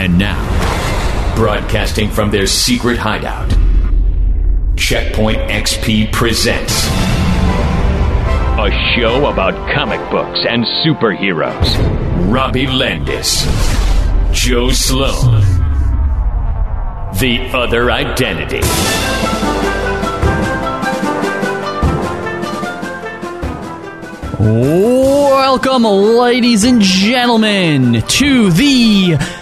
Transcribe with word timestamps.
And 0.00 0.16
now, 0.18 1.34
broadcasting 1.36 2.08
from 2.08 2.30
their 2.30 2.46
secret 2.46 2.96
hideout, 2.96 3.50
Checkpoint 4.74 5.36
XP 5.36 6.10
presents 6.10 6.86
A 8.58 8.70
show 8.96 9.26
about 9.26 9.52
comic 9.74 10.00
books 10.10 10.40
and 10.48 10.64
superheroes. 10.64 12.32
Robbie 12.32 12.66
Landis, 12.66 13.42
Joe 14.32 14.70
Sloan, 14.70 15.42
The 17.18 17.50
Other 17.52 17.90
Identity. 17.90 18.62
Welcome, 24.38 25.82
ladies 25.82 26.64
and 26.64 26.80
gentlemen, 26.80 28.00
to 28.00 28.50
the. 28.50 29.39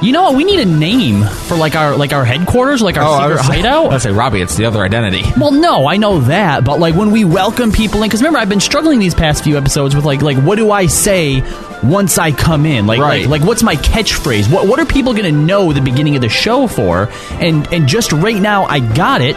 You 0.00 0.12
know 0.12 0.22
what? 0.22 0.36
We 0.36 0.44
need 0.44 0.60
a 0.60 0.64
name 0.64 1.24
for 1.24 1.56
like 1.56 1.74
our 1.74 1.96
like 1.96 2.12
our 2.12 2.24
headquarters, 2.24 2.80
like 2.80 2.96
our 2.96 3.02
Oh, 3.02 3.12
I 3.12 3.22
secret 3.22 3.36
was- 3.38 3.46
hideout. 3.46 3.92
I 3.92 3.98
say 3.98 4.12
Robbie. 4.12 4.40
It's 4.40 4.54
the 4.56 4.64
other 4.66 4.80
identity. 4.84 5.24
Well, 5.36 5.50
no, 5.50 5.88
I 5.88 5.96
know 5.96 6.20
that, 6.20 6.64
but 6.64 6.78
like 6.78 6.94
when 6.94 7.10
we 7.10 7.24
welcome 7.24 7.72
people 7.72 8.02
in, 8.04 8.08
because 8.08 8.20
remember 8.20 8.38
I've 8.38 8.48
been 8.48 8.60
struggling 8.60 9.00
these 9.00 9.14
past 9.14 9.42
few 9.42 9.56
episodes 9.58 9.96
with 9.96 10.04
like 10.04 10.22
like 10.22 10.36
what 10.38 10.54
do 10.56 10.70
I 10.70 10.86
say 10.86 11.42
once 11.82 12.16
I 12.16 12.30
come 12.30 12.64
in? 12.64 12.86
Like 12.86 13.00
Right. 13.00 13.22
like 13.26 13.40
like 13.40 13.48
what's 13.48 13.64
my 13.64 13.74
catchphrase? 13.74 14.48
What 14.52 14.68
what 14.68 14.78
are 14.78 14.86
people 14.86 15.14
gonna 15.14 15.32
know 15.32 15.72
the 15.72 15.80
beginning 15.80 16.14
of 16.14 16.22
the 16.22 16.28
show 16.28 16.68
for? 16.68 17.08
And 17.32 17.66
and 17.72 17.88
just 17.88 18.12
right 18.12 18.40
now 18.40 18.66
I 18.66 18.78
got 18.78 19.20
it. 19.20 19.36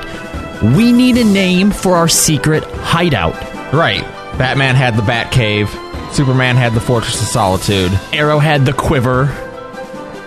We 0.76 0.92
need 0.92 1.18
a 1.18 1.24
name 1.24 1.72
for 1.72 1.96
our 1.96 2.08
secret 2.08 2.64
hideout. 2.66 3.34
Right. 3.74 4.02
Batman 4.38 4.76
had 4.76 4.96
the 4.96 5.02
Batcave. 5.02 5.70
Superman 6.14 6.56
had 6.56 6.74
the 6.76 6.82
Fortress 6.82 7.20
of 7.20 7.28
Solitude. 7.28 7.92
Arrow 8.14 8.38
had 8.38 8.64
the 8.66 8.74
quiver. 8.74 9.36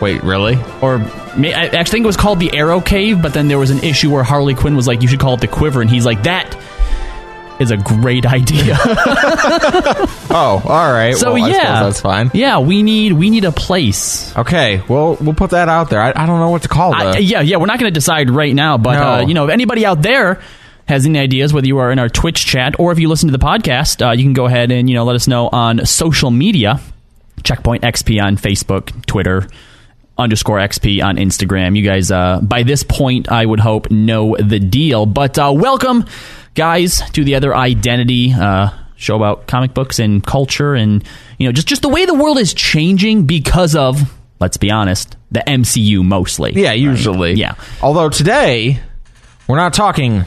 Wait, 0.01 0.23
really? 0.23 0.57
or 0.83 0.97
I 0.97 1.69
actually 1.73 1.85
think 1.85 2.05
it 2.05 2.07
was 2.07 2.17
called 2.17 2.41
the 2.41 2.57
Arrow 2.57 2.81
Cave, 2.81 3.23
but 3.23 3.33
then 3.35 3.49
there 3.49 3.59
was 3.59 3.71
an 3.71 3.83
issue 3.85 4.11
where 4.13 4.23
Harley 4.23 4.55
Quinn 4.55 4.77
was 4.77 4.87
like, 4.87 5.03
"You 5.03 5.09
should 5.09 5.21
call 5.21 5.35
it 5.35 5.41
the 5.41 5.49
Quiver," 5.49 5.81
and 5.81 5.91
he's 5.91 6.05
like, 6.05 6.23
"That 6.25 6.57
is 7.61 7.71
a 7.71 7.77
great 7.77 8.27
idea." 8.39 8.77
Oh, 10.37 10.61
all 10.65 10.93
right. 10.93 11.15
so 11.17 11.33
well, 11.35 11.49
yeah, 11.49 11.85
that's 11.85 12.01
fine. 12.01 12.31
Yeah, 12.35 12.59
we 12.59 12.83
need 12.83 13.13
we 13.13 13.31
need 13.31 13.45
a 13.45 13.53
place. 13.53 14.37
Okay. 14.37 14.83
Well, 14.89 15.17
we'll 15.21 15.35
put 15.35 15.51
that 15.51 15.69
out 15.69 15.91
there. 15.91 16.01
I, 16.01 16.09
I 16.15 16.27
don't 16.27 16.41
know 16.41 16.51
what 16.51 16.63
to 16.63 16.69
call 16.69 16.93
it. 16.95 17.23
yeah, 17.23 17.41
yeah, 17.41 17.57
we're 17.59 17.67
not 17.67 17.79
going 17.79 17.91
to 17.93 17.95
decide 17.95 18.31
right 18.31 18.53
now, 18.55 18.77
but 18.77 18.95
No. 18.95 19.03
uh, 19.03 19.21
you 19.27 19.35
know, 19.35 19.45
if 19.45 19.51
anybody 19.51 19.87
out 19.87 20.03
there 20.03 20.41
has 20.89 21.07
any 21.07 21.19
ideas, 21.21 21.53
whether 21.53 21.67
you 21.69 21.79
are 21.79 21.93
in 21.93 21.99
our 22.01 22.09
Twitch 22.09 22.45
chat 22.47 22.81
or 22.81 22.91
if 22.91 22.99
you 22.99 23.09
listen 23.09 23.29
to 23.31 23.37
the 23.37 23.45
podcast, 23.45 24.05
uh, 24.05 24.11
you 24.13 24.25
can 24.25 24.33
go 24.33 24.47
ahead 24.47 24.73
and 24.73 24.89
you 24.91 24.97
know 24.97 25.05
let 25.05 25.15
us 25.15 25.29
know 25.29 25.49
on 25.53 25.87
social 25.87 26.31
media. 26.33 26.81
Checkpoint 27.45 27.83
XP 27.85 28.23
on 28.23 28.37
Facebook, 28.37 29.05
Twitter, 29.07 29.47
underscore 30.17 30.59
XP 30.59 31.03
on 31.03 31.17
Instagram. 31.17 31.77
You 31.77 31.83
guys, 31.83 32.11
uh, 32.11 32.41
by 32.43 32.63
this 32.63 32.83
point, 32.83 33.31
I 33.31 33.45
would 33.45 33.61
hope 33.61 33.91
know 33.91 34.37
the 34.37 34.59
deal. 34.61 35.07
But 35.07 35.39
uh, 35.39 35.53
welcome, 35.55 36.07
guys, 36.55 37.01
to 37.13 37.25
the 37.25 37.35
other 37.35 37.55
identity 37.55 38.33
uh, 38.33 38.71
show 38.97 39.17
about 39.17 39.47
comic 39.47 39.75
books 39.75 39.99
and 39.99 40.25
culture, 40.25 40.75
and 40.75 41.05
you 41.39 41.49
know, 41.49 41.53
just 41.53 41.67
just 41.69 41.83
the 41.83 41.89
way 41.89 42.07
the 42.07 42.15
world 42.15 42.39
is 42.39 42.55
changing 42.55 43.27
because 43.27 43.75
of. 43.75 44.01
Let's 44.41 44.57
be 44.57 44.71
honest, 44.71 45.17
the 45.31 45.43
MCU 45.47 46.05
mostly. 46.05 46.53
yeah, 46.53 46.73
usually. 46.73 47.35
Yeah. 47.35 47.55
Although 47.83 48.11
today, 48.11 48.81
we're 49.49 49.57
not 49.57 49.73
talking 49.73 50.25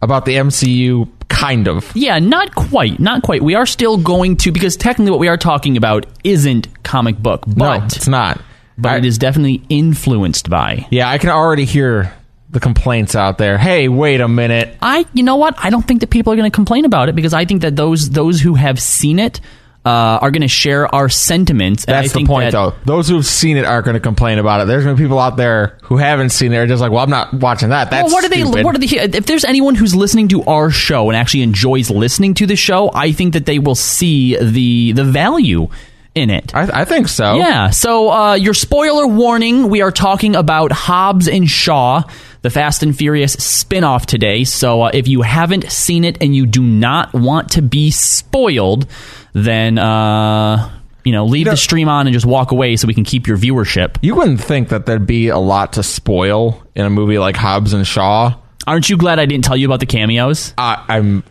about 0.00 0.24
the 0.24 0.36
MCU, 0.36 1.08
kind 1.28 1.68
of. 1.68 1.88
Yeah, 1.94 2.18
not 2.18 2.54
quite, 2.54 2.98
not 2.98 3.22
quite. 3.22 3.42
We 3.42 3.54
are 3.54 3.66
still 3.66 3.98
going 3.98 4.38
to 4.38 4.50
because 4.52 4.76
technically 4.76 5.10
what 5.10 5.20
we 5.20 5.28
are 5.28 5.36
talking 5.36 5.76
about 5.76 6.06
isn't 6.24 6.82
comic 6.82 7.18
book, 7.18 7.44
but 7.46 7.78
no, 7.78 7.84
it's 7.84 8.08
not. 8.08 8.40
But 8.82 8.92
I- 8.92 8.96
it 8.98 9.04
is 9.04 9.18
definitely 9.18 9.62
influenced 9.68 10.50
by. 10.50 10.86
Yeah, 10.90 11.08
I 11.08 11.18
can 11.18 11.30
already 11.30 11.64
hear 11.64 12.12
the 12.50 12.60
complaints 12.60 13.14
out 13.16 13.38
there. 13.38 13.56
Hey, 13.56 13.88
wait 13.88 14.20
a 14.20 14.28
minute. 14.28 14.76
I, 14.82 15.06
you 15.14 15.22
know 15.22 15.36
what? 15.36 15.54
I 15.58 15.70
don't 15.70 15.86
think 15.86 16.00
that 16.00 16.10
people 16.10 16.32
are 16.32 16.36
going 16.36 16.50
to 16.50 16.54
complain 16.54 16.84
about 16.84 17.08
it 17.08 17.14
because 17.14 17.32
I 17.32 17.46
think 17.46 17.62
that 17.62 17.76
those 17.76 18.10
those 18.10 18.40
who 18.42 18.54
have 18.54 18.78
seen 18.80 19.18
it 19.18 19.40
uh, 19.84 19.88
are 20.20 20.30
going 20.30 20.42
to 20.42 20.48
share 20.48 20.92
our 20.94 21.08
sentiments. 21.08 21.84
That's 21.86 22.12
the 22.12 22.24
point, 22.24 22.52
that- 22.52 22.52
though. 22.52 22.74
Those 22.84 23.08
who've 23.08 23.24
seen 23.26 23.56
it 23.56 23.64
aren't 23.64 23.84
going 23.84 23.94
to 23.94 24.00
complain 24.00 24.38
about 24.38 24.60
it. 24.60 24.66
There's 24.66 24.84
going 24.84 24.94
to 24.96 25.00
be 25.00 25.04
people 25.06 25.18
out 25.18 25.36
there 25.36 25.78
who 25.82 25.96
haven't 25.96 26.28
seen 26.28 26.52
it 26.52 26.56
are 26.56 26.66
just 26.66 26.80
like, 26.80 26.92
well, 26.92 27.02
I'm 27.02 27.10
not 27.10 27.32
watching 27.34 27.70
that. 27.70 27.90
That's 27.90 28.04
well, 28.04 28.12
what 28.12 28.24
are 28.24 28.28
they? 28.28 28.42
stupid. 28.42 28.64
What 28.64 28.76
are 28.76 28.78
they? 28.78 29.16
If 29.16 29.26
there's 29.26 29.44
anyone 29.44 29.74
who's 29.74 29.94
listening 29.94 30.28
to 30.28 30.44
our 30.44 30.70
show 30.70 31.08
and 31.08 31.16
actually 31.16 31.42
enjoys 31.42 31.90
listening 31.90 32.34
to 32.34 32.46
the 32.46 32.54
show, 32.56 32.90
I 32.94 33.12
think 33.12 33.32
that 33.32 33.46
they 33.46 33.58
will 33.58 33.74
see 33.74 34.36
the 34.36 34.92
the 34.92 35.04
value 35.04 35.68
in 36.14 36.30
it. 36.30 36.54
I, 36.54 36.82
I 36.82 36.84
think 36.84 37.08
so. 37.08 37.34
Yeah. 37.36 37.70
So, 37.70 38.10
uh, 38.10 38.34
your 38.34 38.54
spoiler 38.54 39.06
warning: 39.06 39.68
we 39.68 39.82
are 39.82 39.90
talking 39.90 40.36
about 40.36 40.72
Hobbs 40.72 41.28
and 41.28 41.48
Shaw, 41.48 42.02
the 42.42 42.50
Fast 42.50 42.82
and 42.82 42.96
Furious 42.96 43.32
spin-off 43.32 44.06
today. 44.06 44.44
So, 44.44 44.82
uh, 44.82 44.90
if 44.92 45.08
you 45.08 45.22
haven't 45.22 45.70
seen 45.70 46.04
it 46.04 46.18
and 46.20 46.34
you 46.34 46.46
do 46.46 46.62
not 46.62 47.12
want 47.12 47.52
to 47.52 47.62
be 47.62 47.90
spoiled, 47.90 48.86
then 49.32 49.78
uh, 49.78 50.70
you 51.04 51.12
know 51.12 51.24
leave 51.26 51.46
the 51.46 51.56
stream 51.56 51.88
on 51.88 52.06
and 52.06 52.14
just 52.14 52.26
walk 52.26 52.52
away 52.52 52.76
so 52.76 52.86
we 52.86 52.94
can 52.94 53.04
keep 53.04 53.26
your 53.26 53.38
viewership. 53.38 53.96
You 54.02 54.14
wouldn't 54.14 54.40
think 54.40 54.68
that 54.68 54.86
there'd 54.86 55.06
be 55.06 55.28
a 55.28 55.38
lot 55.38 55.74
to 55.74 55.82
spoil 55.82 56.62
in 56.74 56.84
a 56.84 56.90
movie 56.90 57.18
like 57.18 57.36
Hobbs 57.36 57.72
and 57.72 57.86
Shaw. 57.86 58.38
Aren't 58.66 58.88
you 58.88 58.96
glad 58.96 59.18
I 59.18 59.26
didn't 59.26 59.44
tell 59.44 59.56
you 59.56 59.66
about 59.66 59.80
the 59.80 59.86
cameos? 59.86 60.54
I, 60.56 60.84
I'm 60.88 61.24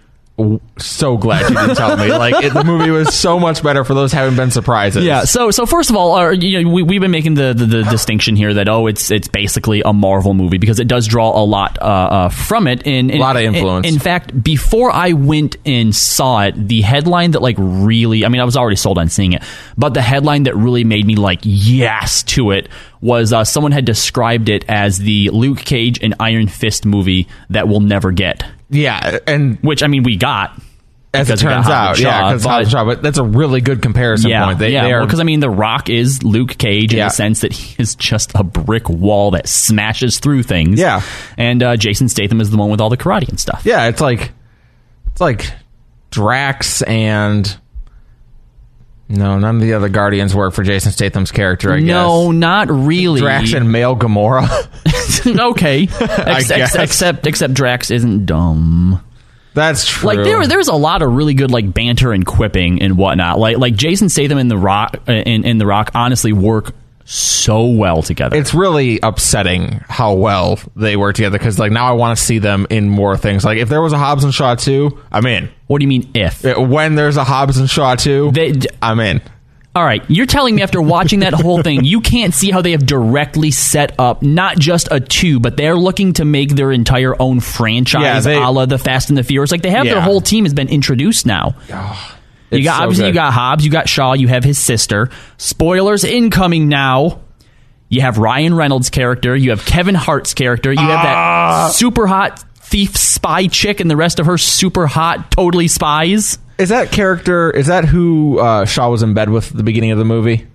so 0.86 1.18
glad 1.18 1.50
you 1.50 1.56
didn't 1.56 1.76
tell 1.76 1.98
me. 1.98 2.12
Like 2.12 2.44
it, 2.44 2.54
the 2.54 2.64
movie 2.64 2.92
was 2.92 3.14
so 3.14 3.40
much 3.40 3.64
better 3.64 3.84
for 3.84 3.94
those 3.94 4.12
haven't 4.12 4.36
been 4.36 4.52
surprises. 4.52 5.06
Yeah. 5.06 5.24
So 5.24 5.52
so 5.52 5.66
first 5.66 5.90
of 5.90 5.96
all, 5.96 6.16
uh, 6.16 6.32
you 6.32 6.64
know, 6.64 6.70
we, 6.70 6.84
we've 6.84 7.02
been 7.02 7.12
making 7.12 7.36
the, 7.36 7.54
the, 7.54 7.66
the 7.66 7.84
distinction 7.84 8.36
here 8.36 8.54
that 8.56 8.70
oh, 8.70 8.88
it's 8.88 9.12
it's 9.12 9.28
basically 9.28 9.82
a 9.84 9.94
Marvel 9.94 10.34
movie 10.34 10.58
because 10.58 10.80
it 10.80 10.88
does 10.88 11.08
draw 11.08 11.30
a 11.42 11.44
lot 11.44 11.78
uh, 11.82 11.86
uh, 11.86 12.30
from 12.30 12.68
it. 12.68 12.86
And, 12.86 13.12
and 13.12 13.20
Lot 13.20 13.36
of 13.36 13.44
influence. 13.44 13.88
In, 13.88 13.94
in 13.96 14.00
fact, 14.00 14.44
before 14.44 14.92
I 14.92 15.14
went 15.14 15.58
and 15.66 15.96
saw 15.96 16.44
it, 16.44 16.68
the 16.68 16.82
headline 16.82 17.32
that 17.32 17.42
like 17.42 17.56
really, 17.60 18.26
I 18.26 18.30
mean, 18.30 18.42
I 18.42 18.46
was 18.46 18.58
already 18.58 18.76
sold 18.76 18.98
on 18.98 19.10
seeing 19.10 19.34
it, 19.34 19.44
but 19.78 19.94
the 19.94 20.02
headline 20.02 20.44
that 20.44 20.56
really 20.56 20.84
made 20.84 21.06
me 21.06 21.16
like 21.16 21.40
yes 21.44 22.24
to 22.24 22.52
it 22.52 22.70
was 23.02 23.34
uh, 23.34 23.44
someone 23.44 23.72
had 23.72 23.86
described 23.86 24.48
it 24.48 24.64
as 24.68 25.00
the 25.00 25.30
Luke 25.32 25.58
Cage 25.60 26.00
and 26.04 26.14
Iron 26.20 26.48
Fist 26.48 26.86
movie 26.86 27.28
that 27.50 27.68
we'll 27.68 27.80
never 27.80 28.12
get. 28.12 28.46
yeah, 28.70 29.18
and 29.28 29.58
Which 29.60 29.84
I 29.84 29.88
mean, 29.88 30.04
we 30.04 30.16
got. 30.18 30.60
As 31.14 31.30
it 31.30 31.34
because 31.34 31.44
we 31.44 31.50
got 31.50 31.56
turns 31.56 31.68
out, 31.68 31.90
and 31.98 32.00
yeah, 32.00 32.30
because 32.30 32.44
Hobbs 32.46 32.70
Shaw, 32.72 32.86
but 32.86 33.02
that's 33.02 33.18
a 33.18 33.24
really 33.24 33.60
good 33.62 33.82
comparison 33.82 34.30
yeah, 34.30 34.46
point. 34.46 34.60
They, 34.60 34.72
yeah. 34.72 35.02
because 35.02 35.20
I 35.20 35.24
mean, 35.24 35.42
The 35.42 35.50
Rock 35.50 35.90
is 35.90 36.24
Luke 36.24 36.58
Cage 36.58 36.94
in 36.94 37.00
Yeah. 37.00 37.06
the 37.10 37.14
sense 37.14 37.42
that 37.42 37.52
he 37.52 37.76
is 37.82 37.96
just 37.96 38.32
a 38.36 38.44
brick 38.44 38.88
wall 38.90 39.32
that 39.32 39.48
smashes 39.50 40.20
through 40.20 40.44
things. 40.44 40.80
Yeah. 40.80 41.02
and 41.38 41.62
uh, 41.62 41.76
Jason 41.78 42.08
Statham 42.08 42.40
is 42.40 42.50
the 42.50 42.58
one 42.58 42.70
with 42.70 42.80
all 42.80 42.90
the 42.90 42.98
karate 42.98 43.28
and 43.28 43.40
stuff. 43.40 43.64
yeah, 43.66 43.88
it's 43.88 44.00
like 44.02 44.32
it's 45.12 45.20
like 45.22 45.52
Drax 46.12 46.82
and 46.84 47.58
no, 49.10 49.38
none 49.40 49.56
of 49.58 49.62
the 49.62 49.74
other 49.74 49.90
Guardians 49.90 50.34
work 50.34 50.54
for 50.54 50.64
Jason 50.64 50.94
Statham's 50.94 51.32
character. 51.32 51.74
I 51.74 51.80
guess. 51.80 51.88
no, 51.88 52.32
not 52.32 52.70
really. 52.72 53.20
Drax 53.20 53.52
and 53.52 53.70
male 53.70 53.98
Gamora. 53.98 54.48
okay, 55.52 55.84
Ex- 56.00 56.50
ex- 56.50 56.76
except 56.76 57.28
except 57.28 57.54
Drax 57.54 57.92
isn't 57.92 58.26
dumb. 58.26 59.04
That's 59.54 59.86
true. 59.88 60.08
Like 60.08 60.24
there, 60.24 60.48
there's 60.48 60.68
a 60.70 60.74
lot 60.76 61.02
of 61.02 61.12
really 61.14 61.34
good 61.34 61.52
like 61.52 61.74
banter 61.74 62.12
and 62.14 62.26
quipping 62.26 62.82
and 62.82 62.98
whatnot. 62.98 63.38
Like 63.40 63.58
like 63.58 63.76
Jason 63.76 64.08
Statham 64.10 64.38
and 64.38 64.50
the 64.50 64.58
Rock 64.58 64.98
uh, 65.08 65.12
and, 65.12 65.46
and 65.46 65.60
the 65.60 65.66
Rock 65.66 65.92
honestly 65.94 66.32
work 66.34 66.74
so 67.04 67.66
well 67.66 68.02
together. 68.04 68.38
it's 68.38 68.54
really 68.54 69.00
upsetting 69.02 69.82
how 69.90 70.14
well 70.14 70.58
they 70.78 70.96
work 70.96 71.16
together 71.16 71.38
because 71.38 71.60
like 71.60 71.72
now 71.72 71.86
I 71.88 71.92
want 71.92 72.18
to 72.18 72.24
see 72.24 72.40
them 72.40 72.68
in 72.70 72.90
more 72.90 73.18
things. 73.18 73.44
Like 73.44 73.58
if 73.58 73.68
there 73.68 73.82
was 73.82 73.92
a 73.92 73.98
Hobbs 73.98 74.24
and 74.24 74.34
Shaw 74.34 74.56
two, 74.56 74.98
I'm 75.12 75.26
in. 75.26 75.50
what 75.68 75.80
do 75.80 75.84
you 75.84 75.90
mean 75.90 76.10
if? 76.14 76.44
When 76.44 76.96
there's 76.96 77.18
a 77.18 77.24
Hobbs 77.26 77.58
and 77.58 77.70
Shaw 77.70 77.96
two, 77.96 78.32
They- 78.32 78.54
I'm 78.82 79.00
in. 79.02 79.22
All 79.74 79.84
right, 79.86 80.04
you're 80.10 80.26
telling 80.26 80.56
me 80.56 80.64
after 80.64 80.82
watching 80.82 81.22
that 81.22 81.34
whole 81.34 81.64
thing, 81.64 81.86
you 81.86 82.02
can't 82.02 82.34
see 82.34 82.52
how 82.52 82.62
they 82.62 82.72
have 82.72 82.86
directly 82.86 83.52
set 83.52 83.98
up 83.98 84.22
not 84.22 84.60
just 84.60 84.90
a 84.92 85.00
two, 85.00 85.40
but 85.40 85.56
they're 85.56 85.78
looking 85.78 86.12
to 86.14 86.26
make 86.26 86.50
their 86.50 86.74
entire 86.74 87.20
own 87.22 87.40
franchise, 87.40 88.02
Yeah, 88.04 88.20
they- 88.20 88.36
a 88.42 88.50
la 88.50 88.66
the 88.66 88.78
Fast 88.78 89.08
and 89.10 89.18
the 89.18 89.24
Furious. 89.24 89.50
Like 89.50 89.62
they 89.62 89.70
have 89.72 89.86
their 89.86 90.02
whole 90.02 90.20
team 90.20 90.44
has 90.44 90.54
been 90.54 90.68
introduced 90.68 91.26
now. 91.26 91.56
you 92.52 92.64
got 92.66 92.80
so 92.80 92.84
obviously 92.84 93.08
you 93.08 93.14
got 93.14 93.32
Hobbs, 93.32 93.64
you 93.64 93.72
got 93.72 93.88
Shaw, 93.88 94.12
you 94.12 94.28
have 94.28 94.44
his 94.44 94.60
sister. 94.60 95.10
Spoilers 95.38 96.04
incoming 96.04 96.68
now. 96.68 97.22
You 97.88 98.02
have 98.02 98.18
Ryan 98.18 98.54
Reynolds' 98.54 98.90
character, 98.90 99.36
you 99.38 99.52
have 99.52 99.66
Kevin 99.66 99.96
Hart's 99.96 100.34
character, 100.34 100.72
you 100.74 100.80
have 100.80 101.00
Ah. 101.06 101.68
that 101.68 101.74
super 101.76 102.08
hot 102.08 102.44
thief 102.62 102.98
spy 102.98 103.48
chick, 103.48 103.80
and 103.80 103.90
the 103.90 103.96
rest 103.98 104.20
of 104.20 104.26
her 104.26 104.38
super 104.38 104.88
hot, 104.88 105.32
totally 105.32 105.68
spies. 105.70 106.40
Is 106.62 106.70
that 106.70 106.92
character? 106.92 107.52
Is 107.52 107.68
that 107.68 107.86
who 107.86 108.40
uh, 108.40 108.66
Shaw 108.66 108.90
was 108.90 109.04
in 109.04 109.14
bed 109.14 109.30
with 109.30 109.52
at 109.52 109.58
the 109.58 109.64
beginning 109.64 109.92
of 109.92 109.98
the 109.98 110.06
movie? 110.06 110.48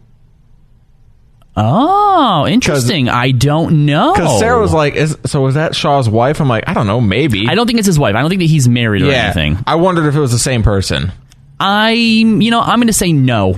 Oh, 1.59 2.47
interesting. 2.47 3.09
I 3.09 3.31
don't 3.31 3.87
know. 3.87 4.13
Because 4.13 4.39
Sarah 4.39 4.61
was 4.61 4.75
like, 4.75 4.95
is, 4.95 5.17
"So 5.25 5.41
was 5.41 5.55
that 5.55 5.75
Shaw's 5.75 6.09
wife?" 6.09 6.41
I'm 6.41 6.49
like, 6.49 6.69
"I 6.69 6.75
don't 6.75 6.87
know, 6.87 7.01
maybe." 7.01 7.47
I 7.49 7.55
don't 7.55 7.67
think 7.67 7.79
it's 7.79 7.87
his 7.87 7.99
wife. 7.99 8.15
I 8.15 8.21
don't 8.21 8.29
think 8.29 8.41
that 8.41 8.47
he's 8.47 8.69
married 8.69 9.03
or 9.03 9.07
yeah, 9.07 9.25
anything. 9.25 9.59
I 9.67 9.77
wondered 9.77 10.07
if 10.07 10.15
it 10.15 10.21
was 10.21 10.33
the 10.33 10.39
same 10.39 10.63
person. 10.63 11.13
I, 11.59 11.93
you 11.93 12.51
know, 12.51 12.61
I'm 12.61 12.79
going 12.79 12.89
to 12.89 12.93
say 12.93 13.13
no. 13.13 13.49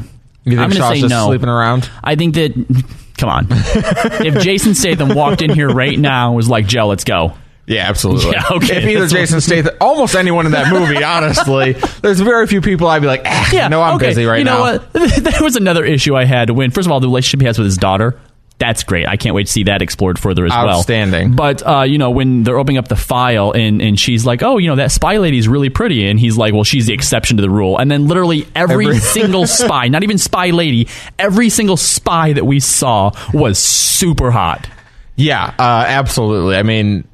You 0.45 0.56
think 0.56 0.61
I'm 0.61 0.71
going 0.71 0.71
to 0.71 0.77
Shaw's 0.77 0.95
say 0.95 1.00
just 1.00 1.11
no. 1.11 1.27
sleeping 1.27 1.49
around? 1.49 1.91
I 2.05 2.15
think 2.15 2.37
that 2.37 2.55
Come 3.19 3.29
on. 3.29 3.47
if 3.50 4.43
Jason 4.43 4.75
Statham 4.75 5.15
walked 5.15 5.43
in 5.43 5.50
here 5.50 5.69
right 5.69 5.99
now 5.99 6.29
and 6.29 6.37
was 6.37 6.49
like, 6.49 6.67
Joe, 6.67 6.87
let's 6.87 7.05
go. 7.05 7.35
Yeah, 7.69 7.88
absolutely. 7.88 8.32
Yeah, 8.32 8.44
okay. 8.53 8.79
If 8.79 8.85
either 8.85 9.06
Jason 9.06 9.41
Statham, 9.43 9.76
almost 9.81 10.15
anyone 10.15 10.47
in 10.47 10.53
that 10.53 10.73
movie, 10.73 11.03
honestly, 11.05 11.73
there's 12.03 12.19
very 12.20 12.47
few 12.47 12.61
people 12.61 12.88
I'd 12.88 13.00
be 13.03 13.06
like, 13.09 13.23
ah, 13.26 13.50
Yeah, 13.53 13.69
no, 13.69 13.82
I'm 13.82 13.97
okay. 13.97 14.06
busy 14.09 14.25
right 14.25 14.38
you 14.38 14.44
now. 14.44 14.56
know 14.56 14.61
what? 14.79 14.93
there 14.93 15.43
was 15.43 15.56
another 15.56 15.85
issue 15.85 16.17
I 16.17 16.25
had 16.25 16.50
when, 16.50 16.70
first 16.70 16.87
of 16.87 16.93
all, 16.93 17.00
the 17.00 17.06
relationship 17.06 17.41
he 17.43 17.47
has 17.47 17.59
with 17.59 17.67
his 17.67 17.76
daughter. 17.76 18.19
That's 18.59 18.82
great. 18.82 19.06
I 19.06 19.17
can't 19.17 19.37
wait 19.37 19.47
to 19.47 19.53
see 19.53 19.62
that 19.65 19.82
explored 19.82 20.19
further 20.19 20.44
as 20.44 20.50
well. 20.50 20.69
Outstanding. 20.79 21.37
But 21.37 21.65
uh, 21.65 21.82
you 21.82 21.97
know, 21.97 22.11
when 22.11 22.43
they're 22.43 22.59
opening 22.59 22.76
up 22.79 22.88
the 22.88 22.97
file 22.97 23.53
and 23.53 23.81
and 23.81 24.00
she's 24.00 24.26
like, 24.26 24.43
"Oh, 24.43 24.59
you 24.59 24.67
know, 24.67 24.75
that 24.75 24.91
spy 24.91 25.19
lady's 25.19 25.47
really 25.47 25.69
pretty," 25.69 26.09
and 26.09 26.19
he's 26.19 26.37
like, 26.37 26.55
"Well, 26.55 26.64
she's 26.64 26.87
the 26.87 26.93
exception 26.93 27.37
to 27.37 27.41
the 27.41 27.50
rule." 27.50 27.79
And 27.79 27.88
then 27.88 28.09
literally 28.09 28.49
every, 28.56 28.87
Every- 28.87 28.99
single 28.99 29.47
spy, 29.47 29.87
not 29.87 30.03
even 30.03 30.19
spy 30.19 30.50
lady, 30.50 30.88
every 31.21 31.50
single 31.50 31.76
spy 31.76 32.32
that 32.32 32.44
we 32.47 32.59
saw 32.59 33.12
was 33.32 33.61
super 33.61 34.32
hot. 34.32 34.67
Yeah, 35.14 35.55
uh, 35.56 35.85
absolutely. 35.87 36.56
I 36.56 36.64
mean, 36.64 37.06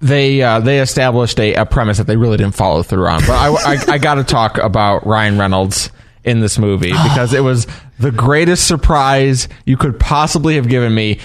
they 0.00 0.42
uh, 0.42 0.60
they 0.60 0.80
established 0.80 1.38
a, 1.40 1.54
a 1.54 1.66
premise 1.66 1.98
that 1.98 2.06
they 2.06 2.16
really 2.16 2.36
didn't 2.36 2.54
follow 2.54 2.82
through 2.82 3.06
on. 3.06 3.20
But 3.20 3.30
I, 3.30 3.48
I, 3.48 3.84
I 3.94 3.98
got 3.98 4.16
to 4.16 4.24
talk 4.24 4.58
about 4.58 5.06
Ryan 5.06 5.38
Reynolds 5.38 5.90
in 6.24 6.40
this 6.40 6.58
movie 6.58 6.92
because 7.04 7.32
it 7.32 7.40
was 7.40 7.66
the 7.98 8.10
greatest 8.10 8.66
surprise 8.66 9.48
you 9.64 9.76
could 9.76 9.98
possibly 9.98 10.56
have 10.56 10.68
given 10.68 10.94
me. 10.94 11.20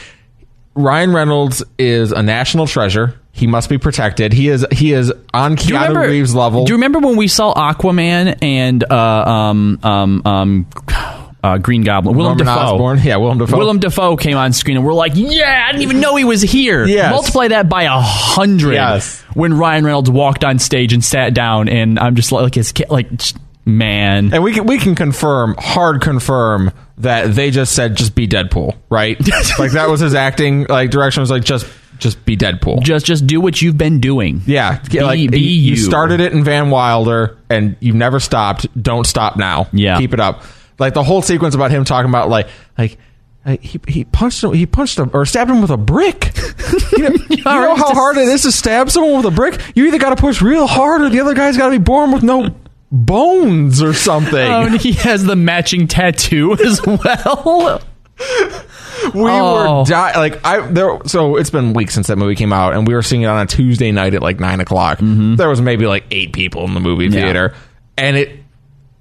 Ryan 0.74 1.12
Reynolds 1.12 1.64
is 1.78 2.14
a 2.14 2.24
national 2.24 2.66
treasure. 2.66 3.20
He 3.34 3.48
must 3.48 3.70
be 3.70 3.78
protected. 3.78 4.34
He 4.34 4.50
is 4.50 4.66
he 4.72 4.94
is 4.94 5.12
on 5.34 5.56
Keanu 5.56 5.88
remember? 5.88 6.00
Reeves 6.02 6.36
level. 6.36 6.66
Do 6.66 6.72
you 6.72 6.76
remember 6.76 7.00
when 7.00 7.16
we 7.16 7.28
saw 7.28 7.54
Aquaman 7.54 8.38
and 8.42 8.84
uh, 8.84 8.96
um 8.96 9.80
um 9.84 10.22
um 10.26 10.68
uh, 11.44 11.58
Green 11.58 11.82
Goblin? 11.84 12.16
Willem 12.16 12.38
Norman 12.38 12.46
Dafoe. 12.48 12.74
Osborn? 12.76 13.00
Yeah, 13.04 13.18
Willem 13.18 13.38
Dafoe. 13.40 13.58
Willem 13.58 13.80
Dafoe 13.80 14.16
came 14.18 14.38
on 14.38 14.54
screen 14.54 14.78
and 14.78 14.86
we're 14.86 14.94
like, 14.94 15.14
yeah, 15.16 15.66
I 15.68 15.72
didn't 15.72 15.84
even 15.84 16.00
know 16.00 16.16
he 16.16 16.24
was 16.24 16.42
here. 16.42 16.86
Yes. 16.86 17.12
Multiply 17.12 17.50
that 17.50 17.68
by 17.70 17.84
a 17.84 18.00
hundred. 18.00 18.74
Yes. 18.74 19.22
When 19.34 19.58
Ryan 19.58 19.86
Reynolds 19.86 20.10
walked 20.10 20.44
on 20.44 20.60
stage 20.60 20.94
and 20.94 21.04
sat 21.04 21.34
down, 21.34 21.70
and 21.70 21.98
I'm 22.00 22.16
just 22.16 22.32
like, 22.32 22.54
his 22.56 22.72
kid, 22.72 22.90
like, 22.90 23.08
man. 23.66 24.34
And 24.34 24.44
we 24.44 24.54
can 24.54 24.66
we 24.66 24.78
can 24.78 24.96
confirm, 24.96 25.56
hard 25.58 26.02
confirm 26.02 26.72
that 26.98 27.34
they 27.34 27.50
just 27.52 27.74
said 27.74 27.96
just 27.96 28.14
be 28.14 28.28
Deadpool, 28.28 28.76
right? 28.90 29.18
like 29.60 29.72
that 29.72 29.90
was 29.90 30.00
his 30.02 30.14
acting 30.14 30.66
like 30.70 30.92
direction 30.92 31.22
was 31.22 31.32
like 31.32 31.44
just 31.44 31.66
just 31.98 32.24
be 32.26 32.36
Deadpool. 32.36 32.82
Just, 32.82 33.06
just 33.06 33.28
do 33.28 33.40
what 33.40 33.62
you've 33.62 33.78
been 33.78 34.00
doing. 34.00 34.42
yeah, 34.48 34.80
Be- 34.90 35.02
like 35.02 35.32
be 35.32 35.40
you 35.40 35.72
you. 35.72 35.76
started 35.78 36.20
it 36.20 36.34
in 36.34 36.44
Van 36.44 36.72
Wilder 36.72 37.38
and 37.50 37.78
you've 37.80 37.96
never 37.96 38.20
stopped. 38.20 38.66
Don't 38.82 39.06
stop 39.06 39.38
now. 39.38 39.68
Yeah. 39.72 39.98
keep 40.00 40.14
it 40.14 40.20
up. 40.20 40.44
Like 40.82 40.94
the 40.94 41.04
whole 41.04 41.22
sequence 41.22 41.56
about 41.56 41.72
him 41.72 41.86
talking 41.86 42.10
about 42.10 42.28
like 42.30 42.48
like. 42.78 42.98
He, 43.60 43.80
he 43.88 44.04
punched 44.04 44.44
him. 44.44 44.54
He 44.54 44.68
punched 44.68 45.00
him 45.00 45.10
or 45.16 45.26
stabbed 45.26 45.50
him 45.50 45.62
with 45.62 45.72
a 45.72 45.78
brick. 45.78 46.32
You 46.96 47.10
know, 47.10 47.16
you 47.30 47.44
know 47.44 47.76
how 47.76 47.92
hard 47.94 48.18
it 48.18 48.28
is 48.28 48.44
to 48.44 48.52
stab 48.52 48.92
someone 48.92 49.18
with 49.18 49.26
a 49.26 49.36
brick. 49.36 49.60
You 49.76 49.88
either 49.88 49.98
got 49.98 50.10
to 50.12 50.16
push 50.16 50.42
real 50.42 50.68
hard, 50.68 51.02
or 51.02 51.10
the 51.10 51.20
other 51.22 51.34
guy's 51.34 51.58
got 51.58 51.66
to 51.66 51.72
be 51.72 51.84
born 51.84 52.12
with 52.12 52.22
no 52.22 52.54
bones 52.92 53.82
or 53.82 53.94
something. 53.94 54.36
Oh, 54.38 54.66
and 54.68 54.80
he 54.80 54.92
has 54.94 55.24
the 55.24 55.36
matching 55.36 55.88
tattoo 55.88 56.54
as 56.66 56.86
well. 56.86 57.82
we 59.16 59.22
Oh. 59.24 59.80
were 59.80 59.86
di- 59.86 60.18
like 60.18 60.46
I 60.46 60.60
there. 60.68 61.00
So 61.06 61.38
it's 61.38 61.50
been 61.50 61.74
weeks 61.74 61.94
since 61.96 62.08
that 62.08 62.18
movie 62.18 62.36
came 62.36 62.54
out, 62.54 62.74
and 62.76 62.88
we 62.88 62.94
were 62.94 63.02
seeing 63.02 63.24
it 63.24 63.28
on 63.28 63.42
a 63.42 63.46
Tuesday 63.48 63.92
night 63.92 64.14
at 64.14 64.22
like 64.22 64.40
nine 64.40 64.60
o'clock. 64.60 65.00
There 65.02 65.50
was 65.50 65.62
maybe 65.62 65.88
like 65.88 66.06
eight 66.12 66.34
people 66.34 66.66
in 66.66 66.74
the 66.74 66.80
movie 66.80 67.06
Mm-hmm. 67.08 67.14
Yeah. 67.18 67.24
theater, 67.24 67.56
and 67.98 68.18
it 68.18 68.41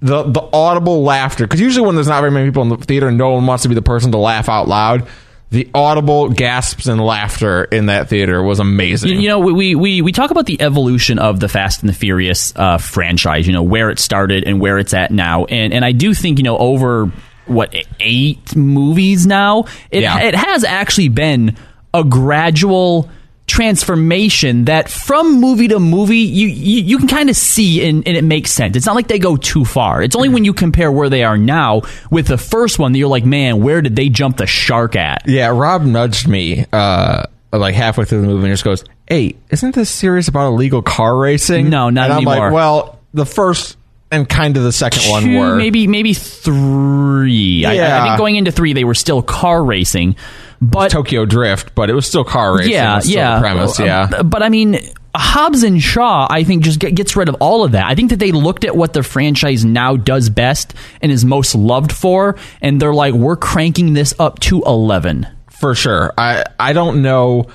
the 0.01 0.23
the 0.23 0.41
audible 0.51 1.03
laughter 1.03 1.45
because 1.45 1.61
usually 1.61 1.85
when 1.85 1.95
there's 1.95 2.07
not 2.07 2.21
very 2.21 2.31
many 2.31 2.47
people 2.49 2.63
in 2.63 2.69
the 2.69 2.77
theater, 2.77 3.07
and 3.07 3.17
no 3.17 3.31
one 3.31 3.45
wants 3.45 3.63
to 3.63 3.69
be 3.69 3.75
the 3.75 3.81
person 3.81 4.11
to 4.11 4.17
laugh 4.17 4.49
out 4.49 4.67
loud. 4.67 5.07
The 5.51 5.69
audible 5.73 6.29
gasps 6.29 6.87
and 6.87 7.01
laughter 7.01 7.65
in 7.65 7.87
that 7.87 8.07
theater 8.07 8.41
was 8.41 8.59
amazing. 8.61 9.19
You, 9.19 9.27
know, 9.27 9.39
we, 9.39 9.75
we 9.75 10.01
we 10.01 10.13
talk 10.13 10.31
about 10.31 10.45
the 10.45 10.61
evolution 10.61 11.19
of 11.19 11.41
the 11.41 11.49
Fast 11.49 11.81
and 11.81 11.89
the 11.89 11.93
Furious 11.93 12.53
uh, 12.55 12.77
franchise. 12.77 13.47
You 13.47 13.53
know, 13.53 13.61
where 13.63 13.89
it 13.89 13.99
started 13.99 14.45
and 14.45 14.61
where 14.61 14.77
it's 14.77 14.93
at 14.93 15.11
now, 15.11 15.43
and 15.45 15.73
and 15.73 15.83
I 15.83 15.91
do 15.91 16.13
think 16.13 16.37
you 16.37 16.43
know 16.45 16.57
over 16.57 17.11
what 17.47 17.75
eight 17.99 18.55
movies 18.55 19.27
now, 19.27 19.65
it 19.91 20.03
Yeah. 20.03 20.21
it 20.21 20.35
has 20.35 20.63
actually 20.63 21.09
been 21.09 21.57
a 21.93 22.05
gradual 22.05 23.09
transformation 23.51 24.65
that 24.65 24.89
from 24.89 25.39
movie 25.41 25.67
to 25.67 25.79
movie 25.79 26.17
you 26.19 26.47
you, 26.47 26.81
you 26.81 26.97
can 26.97 27.07
kind 27.07 27.29
of 27.29 27.35
see 27.35 27.87
and, 27.87 28.07
and 28.07 28.15
it 28.15 28.23
makes 28.23 28.51
sense 28.51 28.75
it's 28.77 28.85
not 28.85 28.95
like 28.95 29.07
they 29.07 29.19
go 29.19 29.35
too 29.35 29.65
far 29.65 30.01
it's 30.01 30.15
only 30.15 30.29
when 30.29 30.45
you 30.45 30.53
compare 30.53 30.91
where 30.91 31.09
they 31.09 31.23
are 31.23 31.37
now 31.37 31.81
with 32.09 32.27
the 32.27 32.37
first 32.37 32.79
one 32.79 32.91
that 32.91 32.97
you're 32.99 33.09
like 33.09 33.25
man 33.25 33.61
where 33.61 33.81
did 33.81 33.95
they 33.95 34.09
jump 34.09 34.37
the 34.37 34.47
shark 34.47 34.95
at 34.95 35.23
Yeah, 35.27 35.47
Rob 35.47 35.83
nudged 35.83 36.27
me 36.27 36.65
uh, 36.71 37.23
like 37.51 37.75
halfway 37.75 38.05
through 38.05 38.21
the 38.21 38.27
movie 38.27 38.45
and 38.47 38.53
just 38.53 38.63
goes, 38.63 38.85
"Hey, 39.07 39.35
isn't 39.49 39.75
this 39.75 39.89
series 39.89 40.27
about 40.29 40.47
illegal 40.53 40.81
car 40.81 41.17
racing?" 41.17 41.69
No, 41.69 41.89
not 41.89 42.05
and 42.05 42.13
I'm 42.13 42.17
anymore. 42.19 42.45
like, 42.47 42.53
"Well, 42.53 42.99
the 43.13 43.25
first 43.25 43.77
and 44.09 44.27
kind 44.27 44.55
of 44.57 44.63
the 44.63 44.71
second 44.71 45.03
one 45.09 45.33
were 45.35 45.55
maybe 45.57 45.85
maybe 45.87 46.13
three. 46.13 47.65
I- 47.65 47.75
I, 47.75 47.99
I 47.99 48.03
think 48.07 48.17
going 48.17 48.35
into 48.37 48.51
three, 48.51 48.73
they 48.73 48.83
were 48.83 48.93
still 48.95 49.21
car 49.21 49.63
racing, 49.63 50.15
but 50.61 50.91
Tokyo 50.91 51.25
Drift, 51.25 51.73
but 51.75 51.89
it 51.89 51.93
was 51.93 52.05
still 52.05 52.23
car 52.23 52.55
racing. 52.57 52.73
yeah, 52.73 53.01
yeah, 53.03 53.39
premise, 53.39 53.79
Uh, 53.79 53.83
yeah." 53.83 54.21
But 54.23 54.43
I 54.43 54.49
mean, 54.49 54.79
Hobbs 55.15 55.63
and 55.63 55.81
Shaw, 55.81 56.27
I 56.29 56.43
think, 56.43 56.63
just 56.63 56.79
get, 56.79 56.95
gets 56.95 57.15
rid 57.15 57.27
of 57.29 57.35
all 57.39 57.63
of 57.65 57.71
that. 57.73 57.85
I 57.85 57.95
think 57.95 58.11
that 58.11 58.19
they 58.19 58.31
looked 58.31 58.63
at 58.63 58.75
what 58.77 58.93
the 58.93 59.03
franchise 59.03 59.65
now 59.65 59.95
does 59.97 60.29
best 60.29 60.73
and 61.01 61.11
is 61.11 61.25
most 61.25 61.55
loved 61.55 61.91
for, 61.91 62.37
and 62.61 62.79
they're 62.81 62.93
like, 62.93 63.13
we're 63.13 63.35
cranking 63.35 63.93
this 63.93 64.13
up 64.19 64.39
to 64.41 64.61
eleven. 64.61 65.27
for 65.49 65.75
sure. 65.75 66.13
I 66.17 66.43
I 66.59 66.73
don't 66.73 67.01
know. 67.01 67.47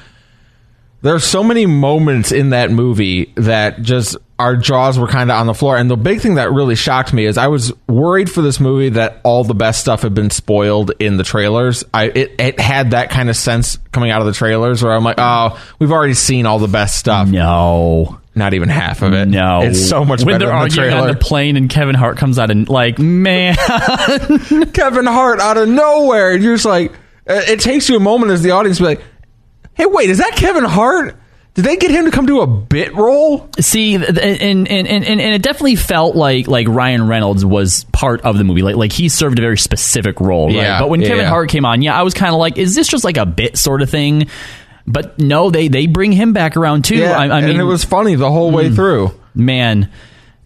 There's 1.02 1.24
so 1.24 1.44
many 1.44 1.66
moments 1.66 2.32
in 2.32 2.50
that 2.50 2.70
movie 2.70 3.32
that 3.36 3.82
just 3.82 4.16
our 4.38 4.56
jaws 4.56 4.98
were 4.98 5.06
kind 5.06 5.30
of 5.30 5.38
on 5.38 5.46
the 5.46 5.54
floor. 5.54 5.76
And 5.76 5.90
the 5.90 5.96
big 5.96 6.20
thing 6.20 6.34
that 6.34 6.52
really 6.52 6.74
shocked 6.74 7.12
me 7.12 7.24
is 7.24 7.38
I 7.38 7.46
was 7.46 7.72
worried 7.88 8.30
for 8.30 8.42
this 8.42 8.60
movie 8.60 8.90
that 8.90 9.20
all 9.24 9.44
the 9.44 9.54
best 9.54 9.80
stuff 9.80 10.02
had 10.02 10.14
been 10.14 10.30
spoiled 10.30 10.92
in 10.98 11.16
the 11.16 11.24
trailers. 11.24 11.84
I 11.94 12.04
it, 12.04 12.34
it 12.38 12.60
had 12.60 12.90
that 12.90 13.10
kind 13.10 13.30
of 13.30 13.36
sense 13.36 13.78
coming 13.92 14.10
out 14.10 14.20
of 14.20 14.26
the 14.26 14.34
trailers 14.34 14.82
where 14.82 14.92
I'm 14.92 15.04
like, 15.04 15.16
oh, 15.18 15.58
we've 15.78 15.92
already 15.92 16.14
seen 16.14 16.44
all 16.44 16.58
the 16.58 16.68
best 16.68 16.98
stuff. 16.98 17.28
No. 17.28 18.20
Not 18.34 18.52
even 18.52 18.68
half 18.68 19.00
of 19.00 19.14
it. 19.14 19.28
No, 19.28 19.62
it's 19.62 19.88
so 19.88 20.04
much 20.04 20.22
when 20.22 20.34
better 20.34 20.38
they're 20.40 20.48
than 20.48 20.56
the 20.56 20.62
arguing 20.64 20.90
trailer. 20.90 21.08
on 21.08 21.14
the 21.14 21.18
plane 21.18 21.56
and 21.56 21.70
Kevin 21.70 21.94
Hart 21.94 22.18
comes 22.18 22.38
out 22.38 22.50
and 22.50 22.68
like, 22.68 22.98
man, 22.98 23.54
Kevin 24.74 25.06
Hart 25.06 25.40
out 25.40 25.56
of 25.56 25.70
nowhere. 25.70 26.32
And 26.32 26.42
you're 26.44 26.54
just 26.56 26.66
like, 26.66 26.92
it 27.26 27.60
takes 27.60 27.88
you 27.88 27.96
a 27.96 28.00
moment 28.00 28.32
as 28.32 28.42
the 28.42 28.50
audience 28.50 28.76
to 28.76 28.82
be 28.82 28.88
like, 28.88 29.02
hey, 29.72 29.86
wait, 29.86 30.10
is 30.10 30.18
that 30.18 30.34
Kevin 30.36 30.64
Hart? 30.64 31.16
Did 31.56 31.64
they 31.64 31.76
get 31.76 31.90
him 31.90 32.04
to 32.04 32.10
come 32.10 32.26
do 32.26 32.42
a 32.42 32.46
bit 32.46 32.94
role? 32.94 33.48
See, 33.58 33.94
and, 33.94 34.04
and, 34.04 34.68
and, 34.68 34.86
and 34.86 35.04
and 35.04 35.20
it 35.20 35.42
definitely 35.42 35.76
felt 35.76 36.14
like 36.14 36.46
like 36.46 36.68
Ryan 36.68 37.08
Reynolds 37.08 37.44
was 37.46 37.84
part 37.92 38.20
of 38.20 38.36
the 38.36 38.44
movie. 38.44 38.60
Like 38.62 38.76
like 38.76 38.92
he 38.92 39.08
served 39.08 39.38
a 39.38 39.42
very 39.42 39.56
specific 39.56 40.20
role. 40.20 40.46
Right? 40.48 40.56
Yeah, 40.56 40.80
But 40.80 40.90
when 40.90 41.00
yeah, 41.00 41.08
Kevin 41.08 41.24
yeah. 41.24 41.30
Hart 41.30 41.48
came 41.48 41.64
on, 41.64 41.80
yeah, 41.80 41.98
I 41.98 42.02
was 42.02 42.12
kind 42.12 42.34
of 42.34 42.38
like, 42.38 42.58
is 42.58 42.74
this 42.74 42.86
just 42.88 43.04
like 43.04 43.16
a 43.16 43.24
bit 43.26 43.56
sort 43.56 43.80
of 43.80 43.88
thing? 43.88 44.28
But 44.86 45.18
no, 45.18 45.50
they 45.50 45.68
they 45.68 45.86
bring 45.86 46.12
him 46.12 46.34
back 46.34 46.56
around 46.58 46.84
too. 46.84 46.96
Yeah, 46.96 47.18
I, 47.18 47.24
I 47.24 47.40
mean, 47.40 47.50
and 47.50 47.58
it 47.60 47.64
was 47.64 47.84
funny 47.84 48.14
the 48.16 48.30
whole 48.30 48.50
way 48.52 48.70
through. 48.70 49.18
man, 49.34 49.90